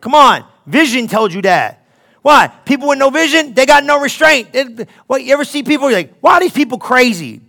[0.00, 0.44] Come on.
[0.66, 1.86] Vision told you that.
[2.22, 2.48] Why?
[2.64, 4.52] People with no vision, they got no restraint.
[4.52, 7.40] They, what, you ever see people like, why are these people crazy?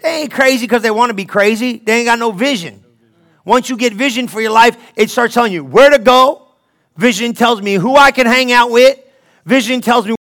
[0.00, 1.78] They ain't crazy because they want to be crazy.
[1.78, 2.83] They ain't got no vision.
[3.44, 6.48] Once you get vision for your life, it starts telling you where to go.
[6.96, 8.98] Vision tells me who I can hang out with.
[9.44, 10.12] Vision tells me